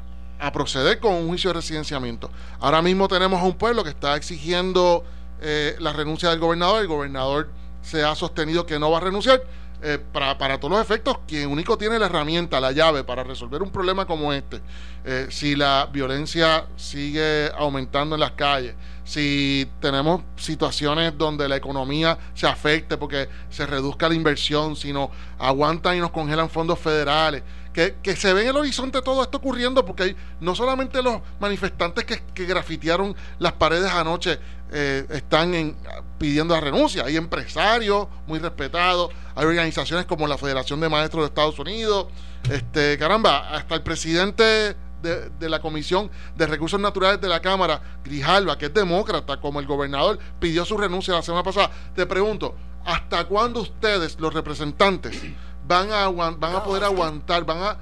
[0.51, 2.29] proceder con un juicio de residenciamiento.
[2.59, 5.03] Ahora mismo tenemos a un pueblo que está exigiendo
[5.41, 6.81] eh, la renuncia del gobernador.
[6.81, 7.49] El gobernador
[7.81, 9.41] se ha sostenido que no va a renunciar
[9.81, 13.61] eh, para, para, todos los efectos, quien único tiene la herramienta, la llave para resolver
[13.61, 14.61] un problema como este,
[15.03, 22.17] eh, si la violencia sigue aumentando en las calles, si tenemos situaciones donde la economía
[22.33, 27.43] se afecte porque se reduzca la inversión, si no aguantan y nos congelan fondos federales,
[27.75, 32.05] que, se ve en el horizonte todo esto ocurriendo, porque hay no solamente los manifestantes
[32.05, 34.39] que, grafitearon las paredes anoche
[34.71, 35.75] eh, están en,
[36.17, 41.27] pidiendo la renuncia, hay empresarios muy respetados, hay organizaciones como la Federación de Maestros de
[41.27, 42.07] Estados Unidos,
[42.49, 47.81] este, caramba, hasta el presidente de, de, la Comisión de Recursos Naturales de la Cámara,
[48.05, 51.71] Grijalva, que es demócrata, como el gobernador, pidió su renuncia la semana pasada.
[51.93, 55.21] Te pregunto, ¿hasta cuándo ustedes, los representantes,
[55.67, 57.77] van a, van a poder aguantar, van a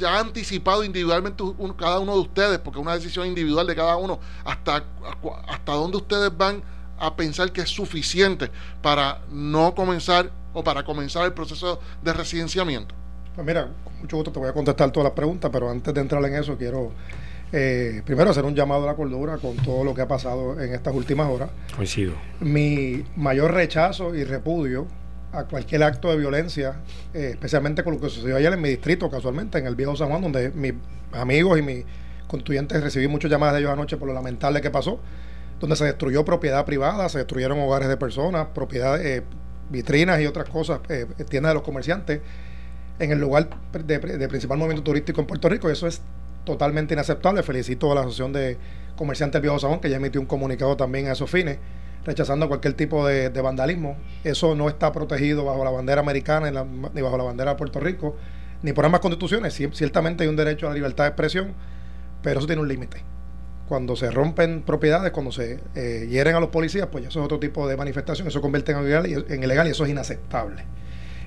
[0.00, 1.44] ya anticipado individualmente
[1.78, 4.82] cada uno de ustedes, porque es una decisión individual de cada uno, hasta,
[5.46, 6.62] hasta dónde ustedes van
[6.98, 8.50] a pensar que es suficiente
[8.82, 12.94] para no comenzar o para comenzar el proceso de residenciamiento?
[13.34, 16.00] Pues mira, con mucho gusto te voy a contestar todas las preguntas, pero antes de
[16.00, 16.92] entrar en eso quiero
[17.52, 20.74] eh, primero hacer un llamado a la cordura con todo lo que ha pasado en
[20.74, 21.50] estas últimas horas.
[21.74, 22.14] Coincido.
[22.40, 24.86] Mi mayor rechazo y repudio
[25.32, 26.76] a cualquier acto de violencia,
[27.14, 30.08] eh, especialmente con lo que sucedió ayer en mi distrito, casualmente, en el viejo San
[30.08, 30.74] Juan, donde mis
[31.12, 31.84] amigos y mis
[32.26, 35.00] constituyentes recibí muchas llamadas de ellos anoche por lo lamentable que pasó,
[35.60, 39.22] donde se destruyó propiedad privada, se destruyeron hogares de personas, propiedades, eh,
[39.70, 42.20] vitrinas y otras cosas, eh, tiendas de los comerciantes,
[42.98, 46.02] en el lugar de, de, principal movimiento turístico en Puerto Rico, y eso es
[46.44, 47.42] totalmente inaceptable.
[47.42, 48.58] Felicito a la Asociación de
[48.96, 51.58] Comerciantes del Viejo San Juan, que ya emitió un comunicado también a esos fines
[52.04, 53.96] rechazando cualquier tipo de, vandalismo.
[54.24, 58.16] Eso no está protegido bajo la bandera americana ni bajo la bandera de Puerto Rico,
[58.62, 59.54] ni por ambas constituciones.
[59.54, 61.54] Ciertamente hay un derecho a la libertad de expresión,
[62.22, 63.02] pero eso tiene un límite.
[63.68, 67.38] Cuando se rompen propiedades, cuando se eh, hieren a los policías, pues eso es otro
[67.38, 70.64] tipo de manifestación, eso convierte en ilegal y, en ilegal y eso es inaceptable.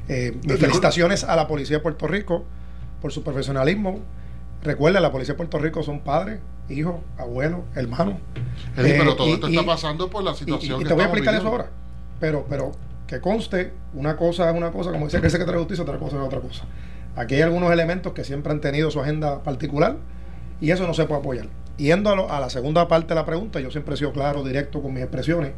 [0.09, 2.43] Eh, felicitaciones a la policía de Puerto Rico
[3.01, 4.01] por su profesionalismo.
[4.61, 8.15] Recuerda, la policía de Puerto Rico son padres, hijos, abuelos, hermanos.
[8.75, 10.81] pero eh, todo esto está pasando por la situación.
[10.81, 11.67] Y, te voy a explicar eso ahora.
[12.19, 12.71] Pero, pero
[13.07, 16.17] que conste, una cosa es una cosa, como dice el secretario de Justicia, otra cosa
[16.17, 16.65] es otra cosa.
[17.15, 19.97] Aquí hay algunos elementos que siempre han tenido su agenda particular
[20.61, 21.47] y eso no se puede apoyar.
[21.77, 24.81] Yendo a, a la segunda parte de la pregunta, yo siempre he sido claro, directo
[24.81, 25.51] con mis expresiones.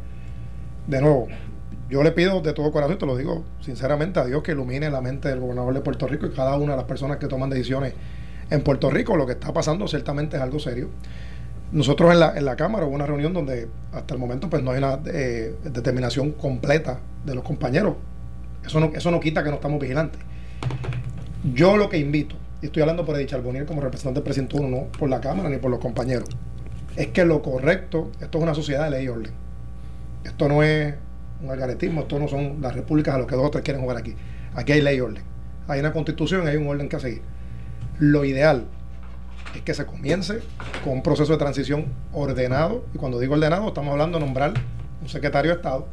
[0.86, 1.28] De nuevo,
[1.88, 5.00] yo le pido de todo corazón, te lo digo sinceramente, a Dios que ilumine la
[5.00, 7.94] mente del gobernador de Puerto Rico y cada una de las personas que toman decisiones
[8.50, 10.88] En Puerto Rico lo que está pasando ciertamente es algo serio.
[11.72, 14.70] Nosotros en la, en la Cámara hubo una reunión donde hasta el momento pues no
[14.70, 17.96] hay una eh, determinación completa de los compañeros.
[18.64, 20.20] Eso no, eso no quita que no estamos vigilantes.
[21.54, 24.68] Yo lo que invito, y estoy hablando por Edith Charbonnier como representante del presidente uno,
[24.68, 26.28] no por la Cámara ni por los compañeros,
[26.96, 29.32] es que lo correcto, esto es una sociedad de ley y orden.
[30.24, 30.94] Esto no es
[31.42, 33.98] un algaretismo, esto no son las repúblicas a los que dos o tres quieren jugar
[33.98, 34.14] aquí.
[34.54, 35.22] Aquí hay ley y orden.
[35.68, 37.22] Hay una constitución y hay un orden que seguir.
[37.98, 38.66] Lo ideal
[39.54, 40.40] es que se comience
[40.84, 42.84] con un proceso de transición ordenado.
[42.94, 44.54] Y cuando digo ordenado, estamos hablando de nombrar
[45.00, 45.86] un secretario de Estado.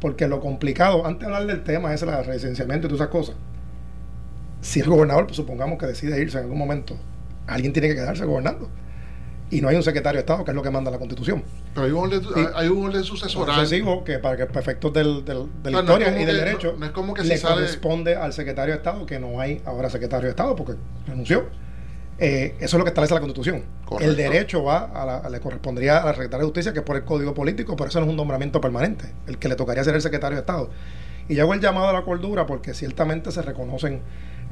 [0.00, 3.36] Porque lo complicado, antes de hablar del tema es el residenciamiento y todas esas cosas.
[4.60, 6.96] Si el gobernador, pues, supongamos que decide irse en algún momento,
[7.46, 8.68] alguien tiene que quedarse gobernando
[9.50, 11.44] y no hay un secretario de Estado, que es lo que manda la Constitución.
[11.74, 12.22] Pero hay un orden,
[12.54, 13.54] hay un orden sucesoral.
[13.56, 16.92] Sucesivo que para que efectos del, del, de la historia y del derecho no, es
[16.92, 17.56] como que le sale...
[17.56, 20.74] corresponde al secretario de Estado, que no hay ahora secretario de Estado porque
[21.06, 21.44] renunció.
[22.18, 23.64] Eh, eso es lo que establece la Constitución.
[23.84, 24.10] Correcto.
[24.10, 26.96] El derecho va a la, le correspondería a la secretaria de Justicia, que es por
[26.96, 29.12] el Código Político, pero eso no es un nombramiento permanente.
[29.26, 30.70] El que le tocaría ser el secretario de Estado.
[31.28, 34.00] Y yo hago el llamado a la cordura porque ciertamente se reconocen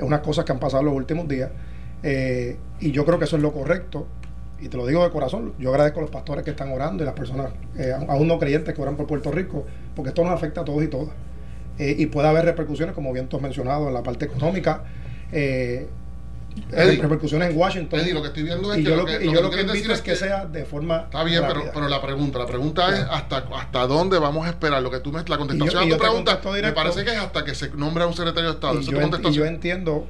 [0.00, 1.50] unas cosas que han pasado en los últimos días.
[2.02, 4.08] Eh, y yo creo que eso es lo correcto
[4.62, 7.06] y te lo digo de corazón, yo agradezco a los pastores que están orando y
[7.06, 10.60] las personas eh, aún no creyentes que oran por Puerto Rico, porque esto nos afecta
[10.60, 11.14] a todos y todas.
[11.78, 14.84] Eh, y puede haber repercusiones, como bien tú has mencionado, en la parte económica.
[15.32, 15.88] Eh,
[16.70, 17.98] Eddie, repercusiones en Washington.
[18.00, 19.42] Eddie, lo que estoy viendo es y que yo lo que, y lo yo que
[19.42, 21.72] lo que quieres invito decir es que, sea de forma Está bien, pero, rápida.
[21.72, 25.10] pero la pregunta, la pregunta es hasta hasta dónde vamos a esperar lo que tú
[25.12, 27.54] me la contestación Y yo- y a tu pregunta me parece que es hasta que
[27.54, 28.80] se nombra un secretario de Estado.
[28.80, 30.06] y, yo ent- y entiendo,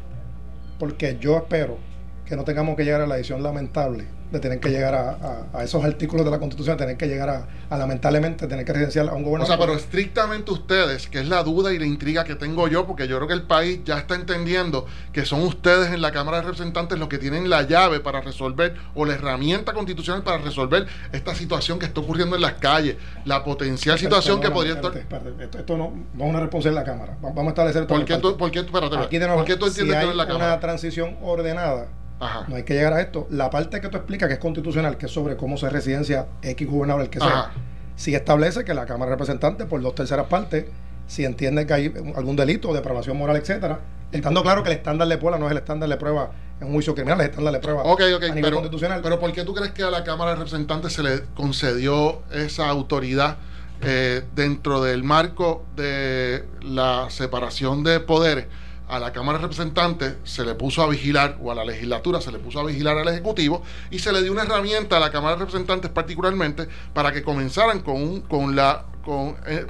[0.80, 1.78] porque yo espero
[2.26, 5.58] que no tengamos que llegar a la edición lamentable de tener que llegar a, a-
[5.60, 9.08] a esos artículos de la Constitución, tener que llegar a, a, lamentablemente tener que residenciar
[9.08, 9.46] a un O gobernador.
[9.46, 13.06] sea, pero estrictamente ustedes, que es la duda y la intriga que tengo yo, porque
[13.06, 16.44] yo creo que el país ya está entendiendo que son ustedes en la Cámara de
[16.44, 21.34] Representantes los que tienen la llave para resolver o la herramienta constitucional para resolver esta
[21.34, 24.96] situación que está ocurriendo en las calles, la potencial situación que podría estar...
[24.96, 27.16] Espérate, Esto, esto no, no es una responsabilidad de la Cámara.
[27.22, 27.94] Va- Vamos a establecer esto.
[27.94, 30.10] ¿Por qué tú, por qué, espérate, de ¿por qué tú si entiendes que hay no
[30.12, 30.60] es la una Cámara?
[30.60, 31.88] transición ordenada,
[32.22, 32.44] Ajá.
[32.48, 33.26] no hay que llegar a esto.
[33.30, 36.68] La parte que tú explicas que es constitucional, que es sobre cómo se residencia X
[36.68, 37.50] gobernador, el que sea,
[37.96, 40.66] si establece que la Cámara de Representantes, por dos terceras partes,
[41.06, 43.80] si entiende que hay algún delito, depravación moral, etcétera,
[44.12, 46.30] estando claro que el estándar de prueba no es el estándar de prueba
[46.60, 49.00] en un juicio criminal, es el estándar de prueba Ok, ok, a nivel pero, constitucional.
[49.02, 52.68] pero ¿por qué tú crees que a la Cámara de Representantes se le concedió esa
[52.68, 53.36] autoridad
[53.82, 58.46] eh, dentro del marco de la separación de poderes?
[58.92, 62.30] A la Cámara de Representantes se le puso a vigilar, o a la legislatura se
[62.30, 65.34] le puso a vigilar al Ejecutivo, y se le dio una herramienta a la Cámara
[65.34, 68.84] de Representantes particularmente para que comenzaran con, un, con la...
[69.02, 69.64] Con, eh,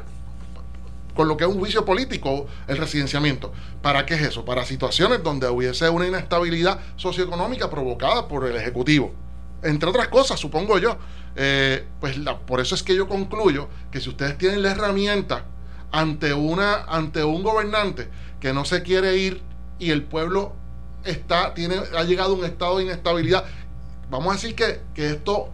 [1.15, 3.53] con lo que es un juicio político, el residenciamiento.
[3.81, 4.45] ¿Para qué es eso?
[4.45, 9.15] Para situaciones donde hubiese una inestabilidad socioeconómica provocada por el Ejecutivo.
[9.63, 10.97] Entre otras cosas, supongo yo.
[11.37, 15.45] Eh, pues la- por eso es que yo concluyo que si ustedes tienen la herramienta
[15.93, 18.09] ante, una, ante un gobernante
[18.43, 19.41] que no se quiere ir
[19.79, 20.53] y el pueblo
[21.05, 23.45] está, tiene, ha llegado a un estado de inestabilidad,
[24.11, 25.49] vamos a decir que, que esto,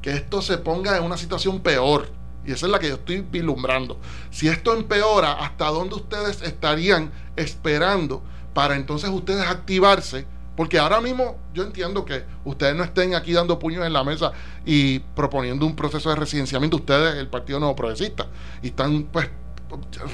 [0.00, 2.08] que esto se ponga en una situación peor.
[2.46, 3.98] Y esa es la que yo estoy vislumbrando.
[4.30, 8.22] Si esto empeora, ¿hasta dónde ustedes estarían esperando
[8.54, 10.26] para entonces ustedes activarse?
[10.56, 14.32] Porque ahora mismo yo entiendo que ustedes no estén aquí dando puños en la mesa
[14.64, 18.26] y proponiendo un proceso de residenciamiento, ustedes, el Partido Nuevo Progresista,
[18.62, 19.28] y están pues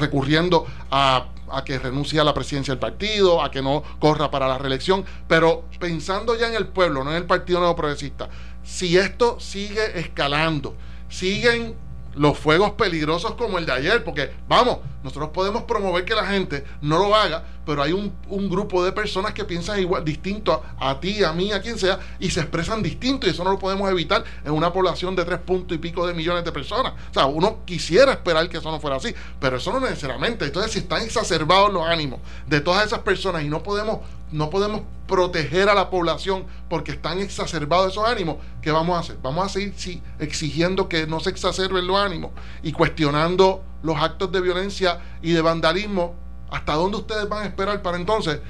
[0.01, 4.49] recurriendo a, a que renuncie a la presidencia del partido, a que no corra para
[4.49, 8.29] la reelección, pero pensando ya en el pueblo, no en el Partido Nuevo Progresista,
[8.63, 10.75] si esto sigue escalando,
[11.09, 11.75] siguen
[12.15, 16.65] los fuegos peligrosos como el de ayer, porque vamos, nosotros podemos promover que la gente
[16.83, 18.13] no lo haga, pero hay un,
[18.49, 21.99] grupo de personas que piensan igual, distinto a, a ti, a mí, a quien sea,
[22.19, 25.39] y se expresan distinto, y eso no lo podemos evitar en una población de tres
[25.41, 26.93] puntos y pico de millones de personas.
[27.11, 30.45] O sea, uno quisiera esperar que eso no fuera así, pero eso no necesariamente.
[30.45, 34.83] Entonces, si están exacerbados los ánimos de todas esas personas y no podemos, no podemos
[35.07, 39.17] proteger a la población porque están exacerbados esos ánimos, ¿qué vamos a hacer?
[39.23, 42.31] Vamos a seguir sí, exigiendo que no se exacerben los ánimos
[42.63, 46.15] y cuestionando los actos de violencia y de vandalismo.
[46.51, 48.41] ¿Hasta dónde ustedes van a esperar para entonces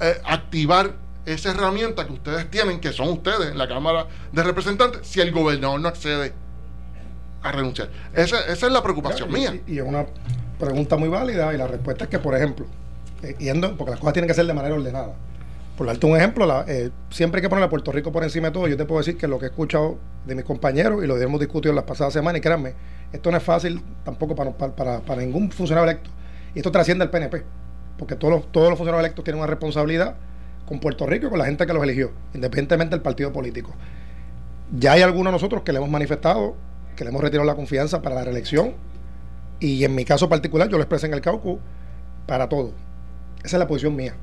[0.00, 0.92] eh, activar
[1.24, 5.32] esa herramienta que ustedes tienen, que son ustedes en la Cámara de Representantes, si el
[5.32, 6.34] gobernador no accede
[7.42, 7.88] a renunciar?
[8.12, 9.60] Esa, esa es la preocupación Y- mía.
[9.66, 10.06] Y, es una
[10.58, 12.66] pregunta muy válida y la respuesta es que, por ejemplo,
[13.22, 15.14] eh, yendo, porque las cosas tienen que ser de manera ordenada.
[15.76, 18.52] Por darte un ejemplo, eh, siempre hay que poner a Puerto Rico por encima de
[18.52, 18.68] todo.
[18.68, 21.40] Yo te puedo decir que lo que he escuchado de mis compañeros y lo hemos
[21.40, 22.74] discutido las pasadas semanas, y créanme,
[23.12, 26.10] esto no es fácil tampoco para, ningún funcionario electo.
[26.54, 27.42] Y esto trasciende al PNP,
[27.98, 30.16] porque todos los, todos los funcionarios electos tienen una responsabilidad
[30.66, 33.72] con Puerto Rico y con la gente que los eligió, independientemente del partido político.
[34.78, 36.54] Ya hay algunos de nosotros que le hemos manifestado,
[36.96, 38.74] que le hemos retirado la confianza para la reelección
[39.62, 41.58] y en mi caso particular yo lo expresé en el caucus
[42.26, 42.72] para todo.
[43.44, 44.14] Esa es la posición mía.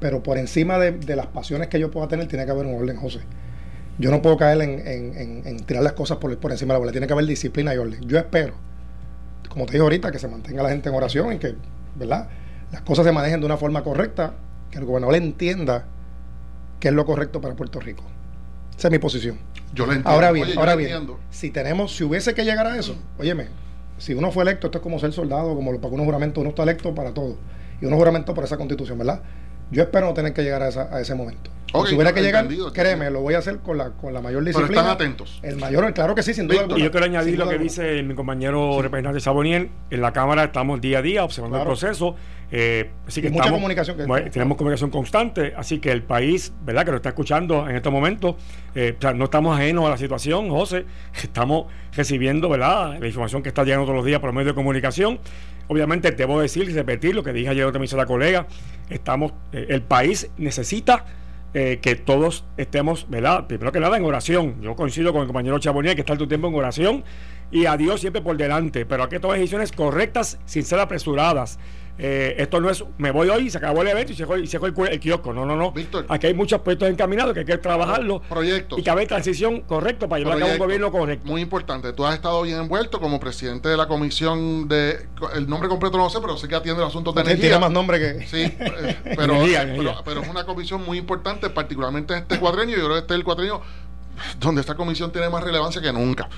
[0.00, 2.80] Pero por encima de, de las pasiones que yo pueda tener tiene que haber un
[2.80, 3.20] orden, José.
[3.98, 6.74] Yo no puedo caer en, en- en- en tirar las cosas por, por encima de
[6.74, 6.92] la bola.
[6.92, 8.00] Tiene que haber disciplina y orden.
[8.06, 8.54] Yo espero,
[9.48, 11.56] como te dije ahorita, que se mantenga la gente en oración y que,
[11.96, 12.28] ¿verdad?
[12.70, 14.34] Las cosas se manejen de una forma correcta,
[14.70, 15.86] que el gobernador entienda
[16.78, 18.04] qué es lo correcto para Puerto Rico.
[18.78, 19.36] Esa es mi posición.
[19.74, 20.10] Yo lo entiendo.
[20.10, 21.18] Ahora bien, Oye, ahora bien, entiendo.
[21.30, 23.46] si tenemos, si hubiese que llegar a eso, óyeme,
[23.96, 26.50] si uno fue electo, esto es como ser soldado, como lo- para unos juramentos, uno
[26.50, 27.36] está electo para todo.
[27.80, 29.22] Y uno juramento por esa constitución, ¿verdad?
[29.70, 31.50] Yo espero no tener que llegar a, esa- a ese momento.
[31.86, 34.56] Si hubiera que llegar, créeme, lo voy a hacer con la, con la mayor Pero
[34.58, 34.80] disciplina.
[34.80, 35.38] están atentos.
[35.42, 36.60] El mayor, claro que sí, sin duda.
[36.62, 37.62] Víctor, Y yo quiero añadir lo que alguna.
[37.62, 39.68] dice mi compañero representante Saboniel.
[39.90, 41.70] En la Cámara estamos día a día observando Claro.
[41.72, 42.16] el proceso.
[42.50, 45.52] eh, así que Y mucha estamos- comunicación que- bueno, tenemos comunicación constante.
[45.54, 48.36] Así que el país, ¿verdad?, que lo está escuchando en estos momentos,
[48.74, 50.86] eh, o sea, no estamos ajenos a la situación, José.
[51.22, 55.18] Estamos recibiendo, ¿verdad?, la información que está llegando todos los días por medio de comunicación.
[55.68, 58.46] Obviamente, debo decir y repetir lo que dije ayer otra la colega.
[58.90, 61.04] Estamos, eh, el país necesita
[61.54, 63.46] eh, que todos estemos, ¿verdad?
[63.46, 64.60] Primero que nada en oración.
[64.60, 67.04] Yo coincido con el compañero Chabonía que está el tiempo en oración
[67.50, 71.58] y a Dios siempre por delante, pero hay que tomar decisiones correctas sin ser apresuradas.
[72.00, 74.40] Eh, esto no es, me voy hoy y se acabó el evento y se fue,
[74.40, 75.32] y se fue el, el kiosco.
[75.32, 75.72] No, no, no.
[75.72, 76.06] Víctor.
[76.08, 78.78] Aquí hay muchos proyectos encaminados que hay que trabajarlos Proyectos.
[78.78, 81.26] y que haber transición correcta para llevar a cabo un gobierno correcto.
[81.26, 81.92] Muy importante.
[81.92, 85.08] Tú has estado bien envuelto como presidente de la comisión de.
[85.34, 87.58] El nombre completo no lo sé, pero sé que atiende los asuntos de Tiene energía.
[87.58, 88.26] más nombre que.
[88.26, 89.94] Sí, eh, pero, Energía, pero, energía.
[90.04, 92.76] pero es una comisión muy importante, particularmente en este cuadrenio.
[92.76, 93.60] Yo creo que este es el cuadrenio
[94.40, 96.28] donde esta comisión tiene más relevancia que nunca,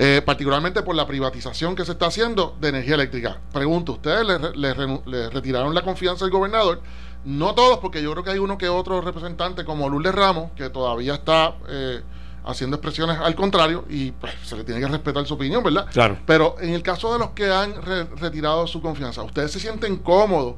[0.00, 3.38] Eh, particularmente por la privatización que se está haciendo de energía eléctrica.
[3.52, 4.24] Pregunto, ¿ustedes
[4.54, 6.80] le, retiraron la confianza al gobernador?
[7.24, 10.70] No todos, porque yo creo que hay uno que otro representante como Lourdes Ramos, que
[10.70, 12.00] todavía está eh,
[12.44, 15.86] haciendo expresiones al contrario y pues, se le tiene que respetar su opinión, ¿verdad?
[15.92, 16.16] Claro.
[16.26, 19.96] Pero en el caso de los que han re- retirado su confianza, ¿ustedes se sienten
[19.96, 20.54] cómodos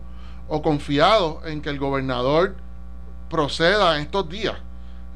[0.49, 2.55] o confiados en que el gobernador
[3.29, 4.57] proceda en estos días,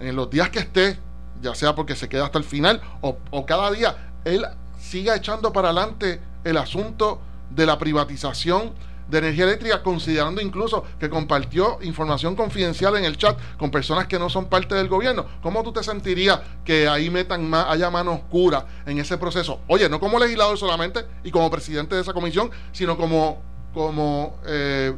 [0.00, 0.98] en los días que esté,
[1.44, 4.44] ya sea porque se queda hasta el final o, cada día, él
[4.78, 8.72] siga echando para adelante el asunto de la privatización
[9.08, 14.18] de energía eléctrica, considerando incluso que compartió información confidencial en el chat con personas que
[14.18, 15.26] no son parte del gobierno.
[15.42, 19.60] ¿Cómo tú te sentirías que ahí metan más, haya mano oscura en ese proceso?
[19.68, 23.42] Oye, no como legislador solamente y como presidente de esa comisión, sino como,
[23.74, 24.94] como eh,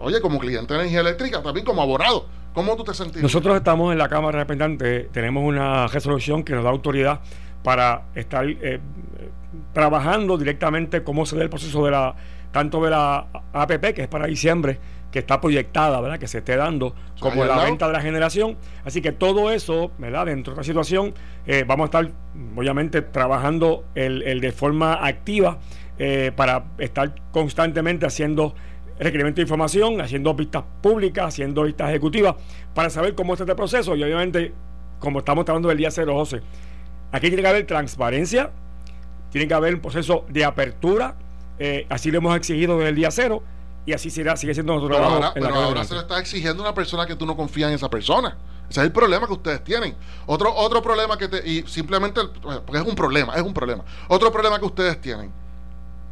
[0.00, 2.26] oye, como cliente de energía eléctrica, también como abogado.
[2.52, 3.22] ¿Cómo tú te sentirías?
[3.22, 7.20] Nosotros estamos en la Cámara de Representantes, tenemos una resolución que nos da autoridad
[7.62, 8.80] para estar eh,
[9.72, 12.14] trabajando directamente cómo se dé el proceso de la
[12.50, 14.78] tanto de la APP, que es para diciembre,
[15.10, 16.18] que está proyectada, ¿verdad?
[16.18, 18.56] Que se esté dando como la venta de la generación.
[18.84, 20.26] Así que todo eso, ¿verdad?
[20.26, 21.14] Dentro de esta situación,
[21.46, 22.10] eh, vamos a estar,
[22.56, 25.58] obviamente, trabajando el, el de forma activa
[25.98, 28.54] eh, para estar constantemente haciendo
[29.04, 32.36] requerimiento de información, haciendo vistas públicas, haciendo vistas ejecutivas,
[32.74, 33.96] para saber cómo está este proceso.
[33.96, 34.52] Y obviamente,
[34.98, 36.42] como estamos hablando del día 0, José,
[37.10, 38.50] aquí tiene que haber transparencia,
[39.30, 41.16] tiene que haber un proceso de apertura,
[41.58, 43.42] eh, así lo hemos exigido desde el día cero,
[43.86, 46.00] y así será, sigue siendo nuestro Pero trabajo ahora, en la pero ahora se lo
[46.00, 48.36] está exigiendo una persona que tú no confías en esa persona.
[48.68, 49.96] Ese es el problema que ustedes tienen.
[50.26, 51.48] Otro, otro problema que te.
[51.48, 52.20] Y simplemente.
[52.40, 53.84] Porque es un problema, es un problema.
[54.06, 55.32] Otro problema que ustedes tienen.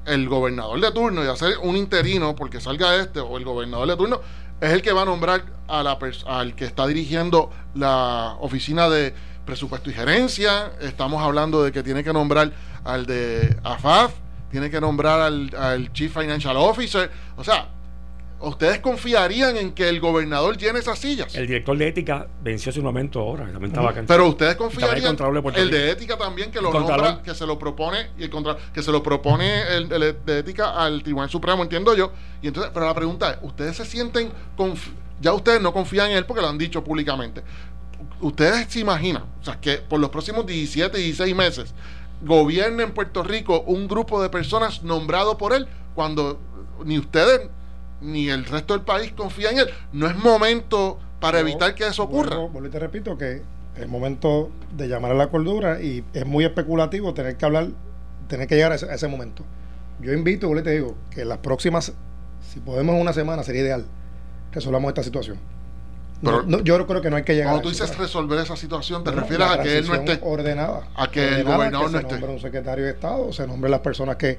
[0.04, 3.96] El gobernador de turno y hacer un interino porque salga este o el gobernador de
[3.96, 4.20] turno
[4.60, 9.14] es el que va a nombrar a la al que está dirigiendo la oficina de
[9.44, 10.72] presupuesto y gerencia.
[10.80, 12.52] Estamos hablando de que tiene que nombrar
[12.84, 14.12] al de AFAF,
[14.50, 17.10] tiene que nombrar al, al Chief Financial Officer.
[17.36, 17.68] O sea,
[18.40, 21.34] ¿ustedes confiarían en que el gobernador llene esas sillas?
[21.34, 24.12] El director de ética venció hace un momento ahora, también estaba vacante.
[24.12, 25.76] Pero ustedes el confiarían el Rico.
[25.76, 28.82] de ética también que lo El nombra, que se lo propone y el contra, que
[28.82, 32.12] se lo propone el, el de ética al Tribunal Supremo, entiendo yo.
[32.42, 36.18] Y entonces, pero la pregunta es, ¿ustedes se sienten conf- ya ustedes no confían en
[36.18, 37.42] él porque lo han dicho públicamente?
[38.20, 41.74] ¿Ustedes se imaginan, o sea, que por los próximos 17, 16 meses
[42.22, 46.40] gobierne en Puerto Rico un grupo de personas nombrado por él cuando
[46.84, 47.48] ni ustedes
[48.00, 49.66] ni el resto del país confía en él?
[49.92, 52.36] No es momento para evitar que eso ocurra.
[52.36, 53.42] Vuelvo y te repito que
[53.76, 57.68] es momento de llamar a la cordura y es muy especulativo tener que hablar,
[58.28, 59.44] tener que llegar a ese, a ese momento.
[60.00, 61.92] Yo invito, vuelvo y te digo, que las próximas,
[62.40, 63.84] si podemos en una semana, sería ideal,
[64.52, 65.38] resolvamos esta situación.
[66.20, 68.56] No, Pero- no, yo creo que no hay que llegar Cuando tú dices resolver esa
[68.56, 70.18] situación, te refieres a que él no esté.
[70.22, 72.12] ordenada a que el Ordenada, gobernador que no esté.
[72.14, 74.38] nombre un secretario de Estado se nombren las personas que,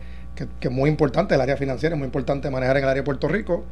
[0.59, 3.27] que, muy importante el área financiera es muy importante manejar en el área de Puerto
[3.30, 3.63] Rico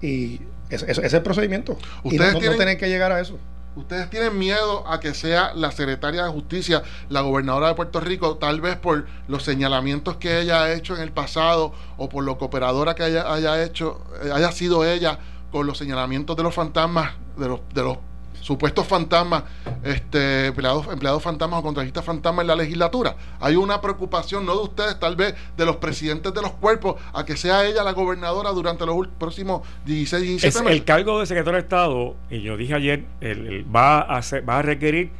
[0.00, 1.76] y Ese, es el procedimiento.
[2.04, 3.38] No, Ustedes no- no tienen- tienen que llegar a eso.
[3.76, 8.36] ¿Ustedes tienen miedo a que sea la secretaria de Justicia, la gobernadora de Puerto Rico,
[8.38, 12.38] tal vez por los señalamientos que ella ha hecho en el pasado o por lo
[12.38, 15.18] cooperadora que haya, haya hecho, eh, haya sido ella
[15.54, 17.98] con los señalamientos de los fantasmas, de los, de los
[18.40, 19.44] supuestos fantasmas,
[19.84, 23.14] este, empleados, empleados fantasmas o contratistas fantasmas en la legislatura?
[23.38, 27.24] Hay una preocupación, no de ustedes, tal vez de los presidentes de los cuerpos, a
[27.24, 30.76] que sea ella la gobernadora durante los próximos 16, 17 Es meses.
[30.76, 34.46] el cargo de secretario de Estado, y yo dije ayer, el- el- va, a hacer-
[34.46, 35.12] va a requerir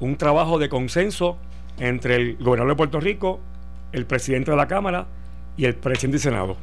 [0.00, 1.36] un trabajo de consenso
[1.78, 3.38] entre el gobernador de Puerto Rico,
[3.92, 5.08] el presidente de la Cámara
[5.58, 6.56] y el presidente del Senado.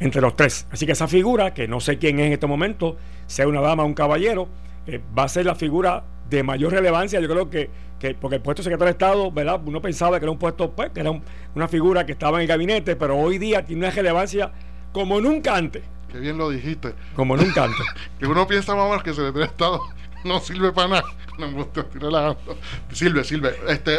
[0.00, 0.66] Entre los tres.
[0.70, 3.84] Así que esa figura, que no sé quién es en este momento, sea una dama
[3.84, 4.48] o un caballero,
[4.86, 7.20] eh, va a ser la figura de mayor relevancia.
[7.20, 7.70] Yo creo que,
[8.00, 9.60] que porque el puesto de secretario de Estado, ¿verdad?
[9.64, 11.22] Uno pensaba que era un puesto, pues, que era un-
[11.54, 14.50] una figura que estaba en el gabinete, pero hoy día tiene una relevancia
[14.92, 15.82] como nunca antes.
[16.10, 16.92] Qué bien lo dijiste.
[17.14, 17.86] Como nunca antes.
[18.18, 19.80] que uno piensa menos que el secretario de Estado
[20.24, 21.04] no sirve para nada.
[21.38, 22.56] No me gusta, estoy relajando.
[22.92, 23.54] Sirve, sirve.
[23.68, 23.98] Este,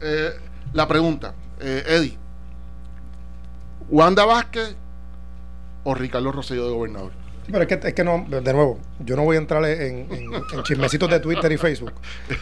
[0.00, 0.30] eh,
[0.72, 2.16] la pregunta, eh, Eddie,
[3.88, 4.76] ¿Wanda Vázquez
[5.84, 7.12] o Ricardo Rosselló de gobernador?
[7.44, 10.10] Sí, pero es que, es que no, de nuevo, yo no voy a entrar en,
[10.10, 11.92] en- en chismecitos de Twitter y Facebook.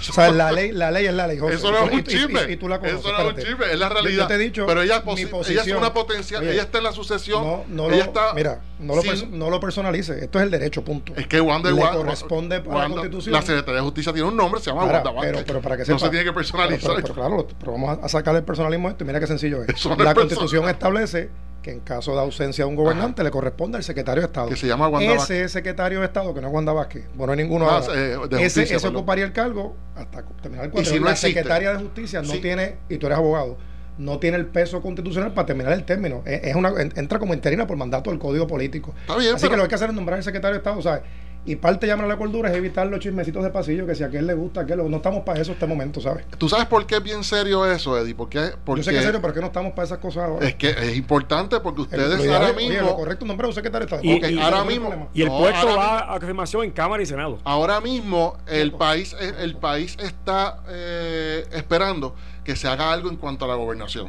[0.08, 1.56] O sea, la ley, la ley es la ley, José.
[1.56, 2.52] Eso no es Y- un y- y- chisme.
[2.52, 4.16] y tú la conoces, Eso no es un chisme, es la realidad.
[4.22, 5.78] Yo te he dicho, pero ella, es mi posi- ella es posición.
[5.78, 7.42] una potencial, Oye, ella está en la sucesión.
[7.42, 10.20] No, no ella lo, está mira, no lo, sin- perso- no lo personalice.
[10.22, 11.14] Esto es el derecho, punto.
[11.16, 13.32] Es que Wanda Le Wanda- corresponde a la Wanda- Constitución.
[13.32, 15.32] La Secretaría de Justicia tiene un nombre, se llama Wanda Vázquez.
[15.32, 16.80] pero, pero para que no sepa, se tiene que personalizar.
[16.94, 19.26] Pero, pero- pero claro, pero vamos a, a sacar el personalismo esto y mira qué
[19.26, 19.68] sencillo es.
[19.70, 20.14] Eso no la.
[20.14, 21.28] Constitución establece
[21.62, 24.48] que en caso de ausencia de un gobernante le corresponde al secretario de Estado.
[24.48, 27.70] Que se llama Wanda Ese secretario de Estado, que no es Wanda Vázquez, bueno, ninguno
[27.70, 30.92] Ah, eh, de ese justicia, ese ocuparía el cargo hasta terminar el Y cuatro.
[30.92, 31.28] si no la existe.
[31.38, 32.40] secretaria de Justicia no Sí.
[32.40, 33.56] tiene, y tú eres abogado,
[33.98, 36.22] no tiene el peso constitucional para terminar el término.
[36.26, 38.92] Es, una, en- entra como interina por mandato del Código Político.
[39.02, 40.58] Está bien, Así pero- que lo que hay que hacer es nombrar al secretario de
[40.58, 41.02] Estado, ¿sabes?
[41.44, 44.04] Y parte de llamar a la cordura es evitar los chismecitos de pasillo, que si
[44.04, 46.24] a aquel le gusta, a aquel no estamos para eso este momento, ¿sabes?
[46.38, 48.14] ¿Tú sabes por qué es bien serio eso, Eddie?
[48.14, 48.50] ¿Por qué?
[48.64, 50.46] Porque Yo sé que es serio, pero es que no estamos para esas cosas ahora.
[50.46, 52.86] es que es importante porque ustedes ahora oye, mismo...
[52.86, 54.02] lo correcto a un secretario Estado.
[54.04, 55.08] Y- Ok, y- ahora mismo...
[55.12, 57.40] Y el No, puesto va a confirmación en Cámara y Senado.
[57.42, 62.14] Ahora mismo el país, el país está eh, esperando
[62.44, 64.08] que se haga algo en cuanto a la gobernación.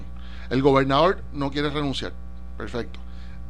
[0.51, 2.11] El gobernador no quiere renunciar.
[2.57, 2.99] Perfecto.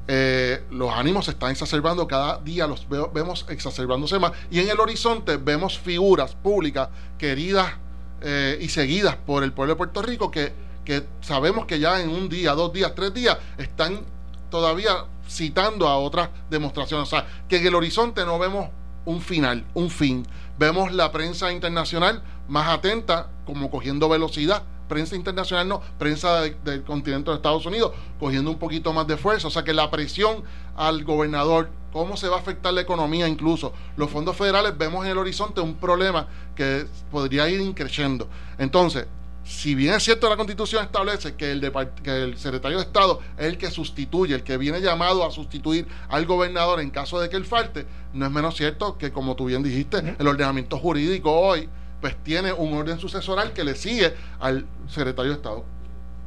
[0.07, 4.33] Eh, los ánimos se están exacerbando, cada día los veo- vemos exacerbándose más.
[4.51, 7.73] Y en el horizonte vemos figuras públicas queridas
[8.21, 10.51] eh, y seguidas por el pueblo de Puerto Rico que,
[10.83, 14.01] que sabemos que ya en un día, dos días, tres días están
[14.49, 17.07] todavía citando a otras demostraciones.
[17.07, 18.69] O sea, que en el horizonte no vemos
[19.05, 20.27] un final, un fin.
[20.59, 24.63] Vemos la prensa internacional más atenta, como cogiendo velocidad.
[24.87, 29.17] Prensa internacional no, prensa de- del continente de Estados Unidos, cogiendo un poquito más de
[29.17, 29.47] fuerza.
[29.47, 30.43] O sea que la presión
[30.75, 33.73] al gobernador, cómo se va a afectar la economía incluso.
[33.97, 38.27] Los fondos federales vemos en el horizonte un problema que podría ir increciendo.
[38.57, 39.05] Entonces,
[39.45, 41.71] si bien es cierto la constitución establece que el,
[42.01, 45.85] que el secretario de Estado es el que sustituye, el que viene llamado a sustituir
[46.07, 49.45] al gobernador en caso de que él falte, no es menos cierto que como tú
[49.47, 51.67] bien dijiste, el ordenamiento jurídico hoy
[52.03, 55.63] pues tiene un orden sucesoral que le sigue al secretario de Estado,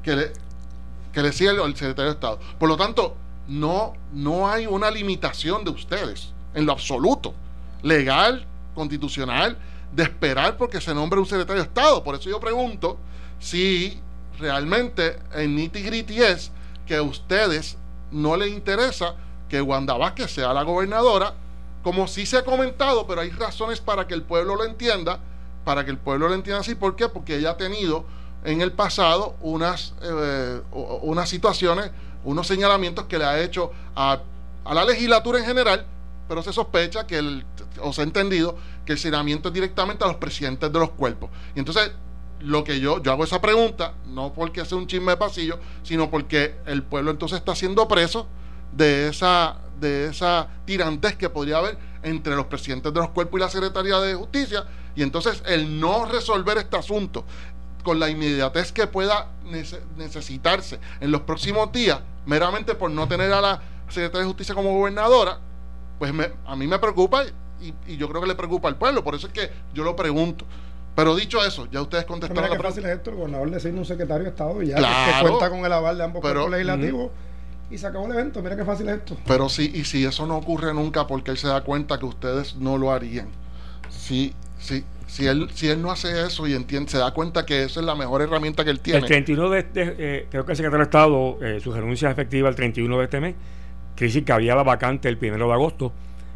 [0.03, 0.33] que le,
[1.13, 2.41] que le sigue al, secretario de Estado.
[2.59, 3.15] Por lo tanto,
[3.47, 7.35] no, no hay una limitación de ustedes, en lo absoluto,
[7.83, 9.59] legal, constitucional,
[9.93, 12.03] de esperar porque se nombre un secretario de Estado.
[12.03, 12.97] Por eso yo pregunto
[13.39, 14.01] si
[14.39, 16.53] realmente el nitty gritty es
[16.87, 17.77] que a ustedes
[18.11, 19.15] no les interesa
[19.51, 21.35] que Wanda Vázquez sea la gobernadora,
[21.83, 25.21] como sí se ha comentado, pero hay razones para que el pueblo lo entienda,
[25.67, 26.77] para que el pueblo lo entienda así.
[26.77, 27.09] ¿Por qué?
[27.09, 28.05] Porque ella ha tenido
[28.45, 31.91] en el pasado unas, eh, unas situaciones,
[32.23, 34.21] unos señalamientos que le ha hecho a,
[34.65, 35.85] a la legislatura en general,
[36.29, 37.45] pero se sospecha que el,
[37.83, 41.31] o se ha entendido que el señalamiento es directamente a los presidentes de los cuerpos.
[41.57, 41.91] Y entonces,
[42.39, 46.09] lo que yo, yo hago esa pregunta, no porque sea un chisme de pasillo, sino
[46.09, 48.29] porque el pueblo entonces está siendo preso
[48.71, 51.77] de esa, de esa tirantez que podría haber
[52.07, 54.65] entre los presidentes de los cuerpos y la Secretaría de Justicia.
[54.95, 57.25] Y entonces el no resolver este asunto
[57.83, 63.33] con la inmediatez que pueda nece- necesitarse en los próximos días, meramente por no tener
[63.33, 65.39] a la Secretaria de Justicia como gobernadora,
[65.99, 67.25] pues me- a mí me preocupa
[67.61, 69.03] y, y yo creo que le preocupa al pueblo.
[69.05, 70.45] Por eso es que yo lo pregunto.
[70.95, 73.81] Pero dicho eso, ya ustedes contestaron Mira la qué fácil es esto, el gobernador designa
[73.81, 75.13] un secretario de Estado y ya Claro.
[75.25, 77.11] que cuenta con el aval de ambos Pero- legislativos
[77.71, 78.43] y se acabó el evento.
[78.43, 79.17] Mira qué fácil es esto.
[79.27, 82.57] Pero sí, y si eso no ocurre nunca, porque él se da cuenta que ustedes
[82.57, 83.29] no lo harían.
[83.89, 87.65] Si, si, si, él, si él no hace eso y entiende, se da cuenta que
[87.65, 89.01] esa es la mejor herramienta que él tiene.
[89.01, 92.49] El 31 de, de- eh, creo que el secretario de Estado, eh, su renuncia efectiva
[92.49, 93.35] el 31 de este mes.
[93.97, 95.93] Decir que había la vacante el 1 de agosto.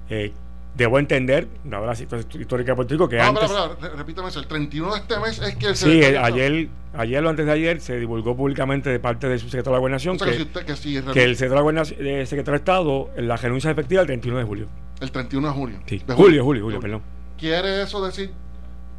[0.09, 0.33] Eh,
[0.75, 3.45] debo entender, dada la situación histórica de Puerto Rico, que No, antes...
[3.45, 4.41] espera, re- repítame eso.
[4.41, 5.87] El 31 de este mes es que se.
[5.87, 9.75] Sí, ayer, ayer o antes de ayer se divulgó públicamente de parte del subsecretario de
[9.75, 12.53] la O Gobernación sea, que, si usted- que si que el secretario de, eh, secretario
[12.53, 14.69] de Estado, la renuncia efectiva el 31 de julio.
[15.01, 15.79] el 31 de junio.
[15.87, 17.03] Sí, De julio, julio, julio, perdón.
[17.39, 18.33] ¿Quiere eso decir?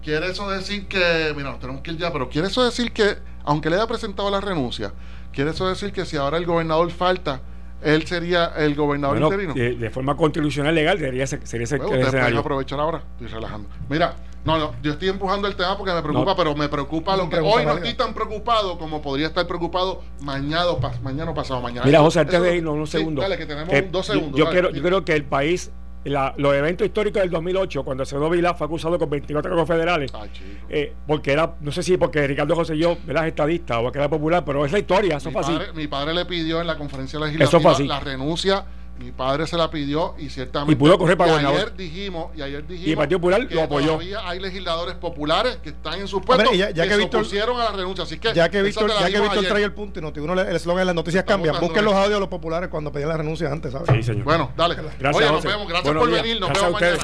[0.04, 3.18] ¿Quiere eso decir que, mira, nos tenemos que ir ya, pero quiere eso decir que,
[3.44, 4.94] aunque le haya presentado la renuncia,
[5.32, 7.42] quiere eso decir que si ahora el gobernador falta,
[7.84, 9.80] él sería el gobernador Bueno, interino?
[9.80, 12.40] de forma constitucional legal debería ser, sería ese Bueno, escenario.
[12.40, 13.70] aprovechar ahora, estoy relajando.
[13.90, 16.36] Mira, no, no, yo estoy empujando el tema porque me preocupa, No.
[16.36, 20.66] pero me preocupa lo que hoy no estoy tan preocupado como podría estar preocupado mañana
[20.68, 21.86] o, pas- mañana o pasado mañana.
[21.86, 23.24] Mira, José, antes de irnos, unos sí, segundos.
[23.24, 24.38] Dale, que tenemos Eh, dos segundos.
[24.40, 25.72] Yo, dale, quiero, yo creo que el país,
[26.06, 30.12] la- los eventos históricos del 2008, cuando Acevedo Vilá fue acusado con 24 cargos federales,
[30.12, 30.46] chico.
[30.70, 33.28] eh, porque era, no sé si porque Ricardo José y yo, ¿verdad?
[33.28, 35.52] estadista o que era popular, pero es la historia, eso mi, fue así.
[35.54, 37.88] padre, mi padre le pidió en la conferencia Eso fue legislativa así.
[37.88, 38.66] la renuncia.
[39.02, 40.74] Mi padre se la pidió y ciertamente.
[40.74, 41.60] Y pudo correr para y gobernador.
[41.62, 42.88] ayer dijimos Y ayer dijimos.
[42.88, 43.88] Y el Partido Popular que lo apoyó.
[43.94, 47.02] Todavía hay legisladores populares que están en sus puestos y ya- ya que, que se
[47.04, 48.04] opusieron a la renuncia.
[48.04, 48.34] Así que.
[48.34, 50.82] Ya que Víctor, ya que Víctor trae el punto y noti uno le- el eslogan
[50.82, 51.52] de las noticias Estamos cambia.
[51.54, 53.88] dando Busquen los audios de los populares cuando pedían la renuncia antes, ¿sabes?
[53.92, 54.24] Sí, señor.
[54.24, 54.76] Bueno, dale.
[54.76, 55.68] Gracias, Oye, nos vemos.
[55.68, 56.22] Gracias Buenos por días.
[56.24, 56.40] venir.
[56.40, 57.04] Nos Gracias vemos mañana.